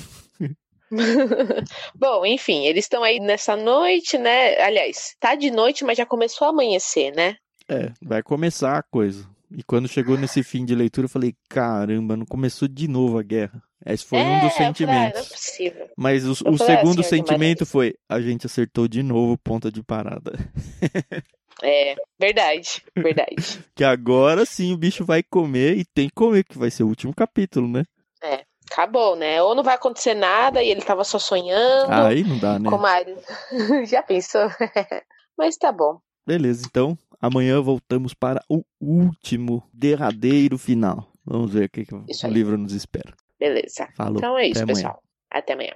Bom, 1.95 2.27
enfim, 2.27 2.67
eles 2.67 2.85
estão 2.85 3.03
aí 3.03 3.19
nessa 3.19 3.57
noite, 3.57 4.19
né? 4.19 4.61
Aliás, 4.61 5.17
tá 5.19 5.35
de 5.35 5.51
noite, 5.51 5.85
mas 5.85 5.97
já 5.97 6.05
começou 6.05 6.47
a 6.47 6.51
amanhecer, 6.51 7.15
né? 7.15 7.37
É, 7.69 7.91
vai 8.03 8.23
começar 8.23 8.77
a 8.77 8.83
coisa. 8.83 9.27
E 9.55 9.63
quando 9.63 9.89
chegou 9.89 10.17
nesse 10.17 10.43
fim 10.43 10.65
de 10.65 10.75
leitura, 10.75 11.05
eu 11.05 11.11
falei: 11.11 11.35
caramba, 11.49 12.17
não 12.17 12.25
começou 12.25 12.67
de 12.67 12.89
novo 12.89 13.19
a 13.19 13.23
guerra. 13.23 13.63
Esse 13.85 14.05
foi 14.05 14.19
é, 14.19 14.23
um 14.23 14.41
dos 14.41 14.53
sentimentos. 14.55 14.87
Falei, 14.87 15.09
ah, 15.09 15.13
não 15.15 15.21
é 15.21 15.29
possível. 15.29 15.91
Mas 15.97 16.25
o, 16.25 16.33
o 16.33 16.57
falei, 16.57 16.77
segundo 16.77 17.01
ah, 17.01 17.05
sentimento 17.05 17.67
foi: 17.67 17.95
a 18.09 18.21
gente 18.21 18.47
acertou 18.47 18.89
de 18.89 19.03
novo 19.03 19.37
ponta 19.39 19.71
de 19.71 19.83
parada. 19.83 20.33
É, 21.63 21.95
verdade, 22.19 22.83
verdade. 22.97 23.65
que 23.77 23.85
agora 23.85 24.45
sim 24.45 24.73
o 24.73 24.77
bicho 24.77 25.05
vai 25.05 25.23
comer 25.23 25.77
e 25.77 25.85
tem 25.85 26.09
que 26.09 26.15
comer, 26.15 26.43
que 26.43 26.59
vai 26.59 26.73
ser 26.73 26.83
o 26.83 26.89
último 26.89 27.15
capítulo, 27.15 27.69
né? 27.69 27.85
É, 28.21 28.45
acabou, 28.69 29.15
né? 29.15 29.41
Ou 29.41 29.55
não 29.55 29.63
vai 29.63 29.77
acontecer 29.77 30.15
nada 30.15 30.61
e 30.61 30.69
ele 30.69 30.83
tava 30.83 31.05
só 31.05 31.21
sonhando. 31.21 31.93
Aí 31.93 32.25
não 32.25 32.37
dá, 32.37 32.59
né? 32.59 32.69
Como 32.69 32.85
a... 32.85 32.97
Já 33.87 34.03
pensou? 34.03 34.49
Mas 35.39 35.57
tá 35.57 35.71
bom. 35.71 36.01
Beleza, 36.27 36.65
então 36.67 36.97
amanhã 37.21 37.61
voltamos 37.61 38.15
para 38.15 38.43
o 38.49 38.65
último, 38.81 39.63
derradeiro 39.73 40.57
final. 40.57 41.11
Vamos 41.25 41.53
ver 41.53 41.67
o 41.67 41.71
que, 41.71 41.85
que 41.85 41.95
o 41.95 42.05
livro 42.29 42.57
nos 42.59 42.73
espera. 42.73 43.13
Beleza. 43.39 43.89
Falou. 43.97 44.19
Então 44.19 44.39
é 44.39 44.49
isso, 44.49 44.63
Até 44.63 44.73
pessoal. 44.73 45.03
Até 45.31 45.53
amanhã. 45.55 45.75